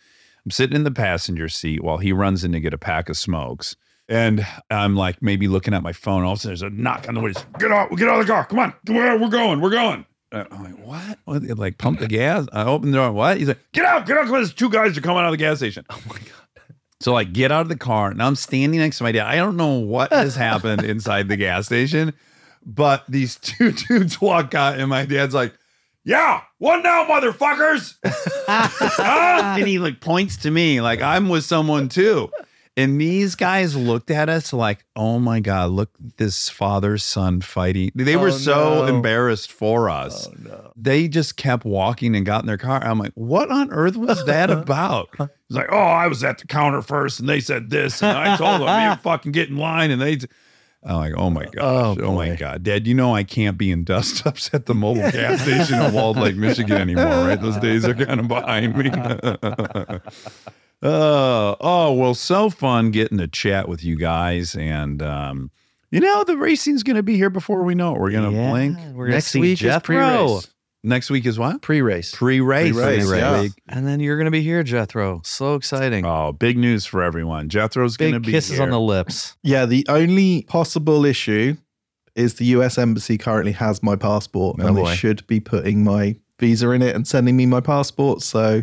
[0.44, 3.16] I'm sitting in the passenger seat while he runs in to get a pack of
[3.18, 3.76] smokes.
[4.08, 6.24] And I'm like maybe looking at my phone.
[6.24, 7.40] All of a sudden, there's a knock on the window.
[7.58, 7.90] Get out!
[7.96, 8.44] Get out of the car!
[8.46, 8.74] Come on!
[8.86, 9.60] We're going!
[9.60, 10.04] We're going!
[10.30, 11.18] Uh, I'm like, what?
[11.24, 11.42] what?
[11.46, 12.46] They, Like, pump the gas.
[12.52, 13.12] I open the door.
[13.12, 13.38] What?
[13.38, 14.06] He's like, get out!
[14.06, 14.28] Get out!
[14.28, 15.86] There's two guys are coming out of the gas station.
[15.90, 16.30] Oh my god!
[17.00, 18.12] So I get out of the car.
[18.14, 19.26] Now I'm standing next to my dad.
[19.26, 22.12] I don't know what has happened inside the gas station,
[22.64, 25.54] but these two dudes walk out, and my dad's like,
[26.04, 27.94] "Yeah, what now, motherfuckers?"
[28.46, 29.56] Huh?
[29.58, 32.30] and he like points to me like I'm with someone too.
[32.76, 37.92] And these guys looked at us like, oh my God, look this father son fighting.
[37.94, 38.96] They were Oh, so no.
[38.96, 40.28] embarrassed for oh, us.
[40.74, 42.82] They just kept walking and got in their car.
[42.82, 45.08] I'm like, what on earth was that about?
[45.18, 48.02] He's like, oh, I was at the counter first and they said this.
[48.02, 49.92] And I told them, man, fucking get in line.
[49.92, 50.18] And they,
[50.82, 51.98] I'm like, oh my oh, gosh.
[52.02, 52.34] Oh, my.
[52.34, 52.64] God.
[52.64, 55.92] Dad, you know I can't be in dust ups at the mobile gas station in
[55.94, 57.40] Walled Lake, Michigan anymore, right?
[57.40, 58.90] Those days are kind of behind me.
[60.84, 64.54] Uh, oh, well, so fun getting to chat with you guys.
[64.54, 65.50] And, um,
[65.90, 68.00] you know, the racing's going to be here before we know it.
[68.00, 68.50] We're going to Yeah.
[68.50, 68.78] blink.
[68.94, 69.96] We're gonna Next see week is Jethro.
[69.96, 70.48] pre-race.
[70.86, 71.62] Next week is what?
[71.62, 72.14] Pre-race.
[72.14, 72.72] Pre-race.
[72.74, 73.48] Pre-race, next yeah.
[73.74, 75.22] And then you're gonna be here, Jethro.
[75.24, 76.04] So exciting.
[76.04, 77.48] Oh, big news for everyone.
[77.48, 78.64] Jethro's going to be kisses here.
[78.64, 79.34] on the lips.
[79.42, 81.56] Yeah, the only possible issue
[82.14, 84.90] is the US Embassy currently has my passport Oh, and boy.
[84.90, 88.20] they should be putting my visa in it and sending me my passport.
[88.20, 88.62] So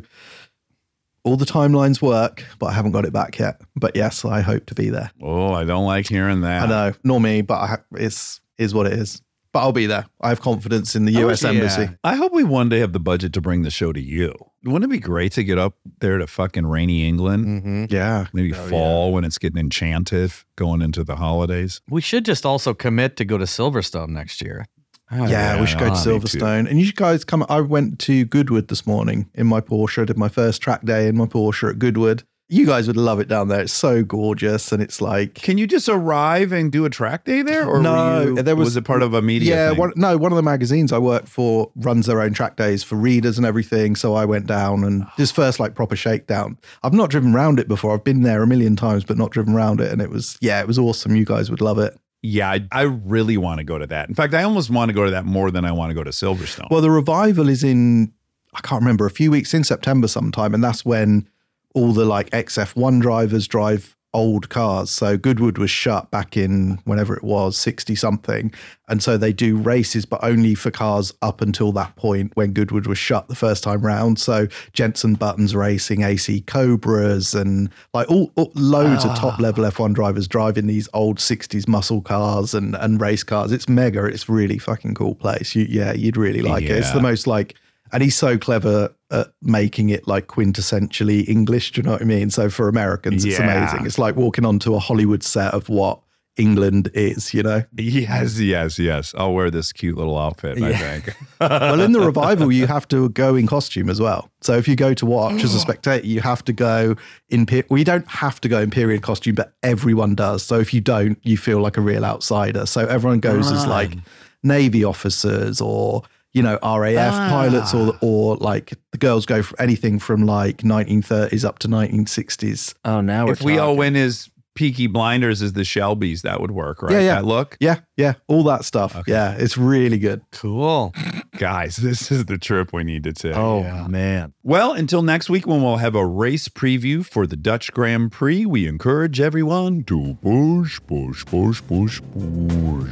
[1.23, 3.61] all the timelines work, but I haven't got it back yet.
[3.75, 5.11] But yes, I hope to be there.
[5.21, 6.63] Oh, I don't like hearing that.
[6.63, 9.21] I know, nor me, but I ha- it's is what it is.
[9.53, 10.05] But I'll be there.
[10.21, 11.89] I have confidence in the US Embassy.
[12.05, 14.33] I hope we one day have the budget to bring the show to you.
[14.63, 17.45] Wouldn't it be great to get up there to fucking rainy England?
[17.45, 17.85] Mm-hmm.
[17.89, 18.27] Yeah.
[18.31, 21.81] Maybe Oh, fall when it's getting enchanted going into the holidays.
[21.89, 24.67] We should just also commit to go to Silverstone next year.
[25.11, 26.19] Yeah, we should go to ah, me too.
[26.19, 26.69] Silverstone.
[26.69, 27.45] And you guys come.
[27.49, 30.01] I went to Goodwood this morning in my Porsche.
[30.01, 32.23] I did my first track day in my Porsche at Goodwood.
[32.53, 33.61] You guys would love it down there.
[33.61, 37.43] It's so gorgeous, and it's like Can you just arrive and do a track day
[37.43, 39.55] there, or no, you- there was, was it part of a media?
[39.55, 39.77] Yeah, thing?
[39.77, 42.97] one, no, one of the magazines I work for runs their own track days for
[42.97, 43.95] readers and everything.
[43.95, 46.57] So I went down and this first like proper shakedown.
[46.83, 47.93] I've not driven around it before.
[47.93, 50.59] I've been there a million times, but not driven around it, and it was yeah,
[50.59, 51.15] it was awesome.
[51.15, 51.97] You guys would love it.
[52.23, 54.07] Yeah, I, I really want to go to that.
[54.07, 56.03] In fact, I almost want to go to that more than I want to go
[56.03, 56.69] to Silverstone.
[56.69, 58.13] Well, the revival is in
[58.53, 61.27] I can't remember a few weeks in September sometime, and that's when
[61.73, 64.89] all the like XF1 drivers drive old cars.
[64.89, 68.53] So Goodwood was shut back in whenever it was, 60 something.
[68.89, 72.87] And so they do races, but only for cars up until that point when Goodwood
[72.87, 74.19] was shut the first time round.
[74.19, 79.41] So Jensen Buttons Racing, AC Cobras, and like all, all loads of top ah.
[79.41, 83.51] level F1 drivers driving these old 60s muscle cars and, and race cars.
[83.51, 84.05] It's mega.
[84.05, 85.55] It's really fucking cool place.
[85.55, 86.71] You, yeah, you'd really like it.
[86.71, 87.55] It's the most like
[87.91, 91.71] and he's so clever at making it like quintessentially English.
[91.73, 92.29] Do you know what I mean?
[92.29, 93.59] So for Americans, it's Yeah.
[93.59, 93.85] amazing.
[93.85, 95.99] It's like walking onto a Hollywood set of what
[96.37, 97.63] England is, you know?
[97.77, 99.13] yes, yes, yes.
[99.17, 100.61] I'll wear this cute little outfit.
[100.61, 101.15] I think.
[101.41, 104.31] well, in the revival, you have to go in costume as well.
[104.41, 105.61] So if you go to watch as a oh.
[105.61, 106.95] spectator, you have to go
[107.29, 107.45] in.
[107.45, 110.41] pe- Well, you don't have to go in period costume, but everyone does.
[110.41, 112.65] So if you don't, you feel like a real outsider.
[112.65, 113.69] So everyone goes as ah.
[113.69, 113.97] like
[114.41, 117.27] navy officers or you know RAF ah.
[117.29, 122.73] pilots, or or like the girls go for anything from like 1930s up to 1960s.
[122.85, 126.51] Oh, now we're if we all win as Peaky Blinders as the Shelbys, that would
[126.51, 126.91] work, right?
[126.91, 127.15] Yeah, yeah.
[127.15, 129.01] That look, Yeah, yeah, all that stuff.
[129.07, 130.21] Yeah, it's really good.
[130.31, 130.93] Cool.
[131.37, 133.35] guys, this is the trip we need to take.
[133.35, 134.33] Oh man.
[134.43, 138.45] Well, until next week when we'll have a race preview for the Dutch Grand Prix,
[138.45, 142.89] we encourage everyone to push, push, push, push, push.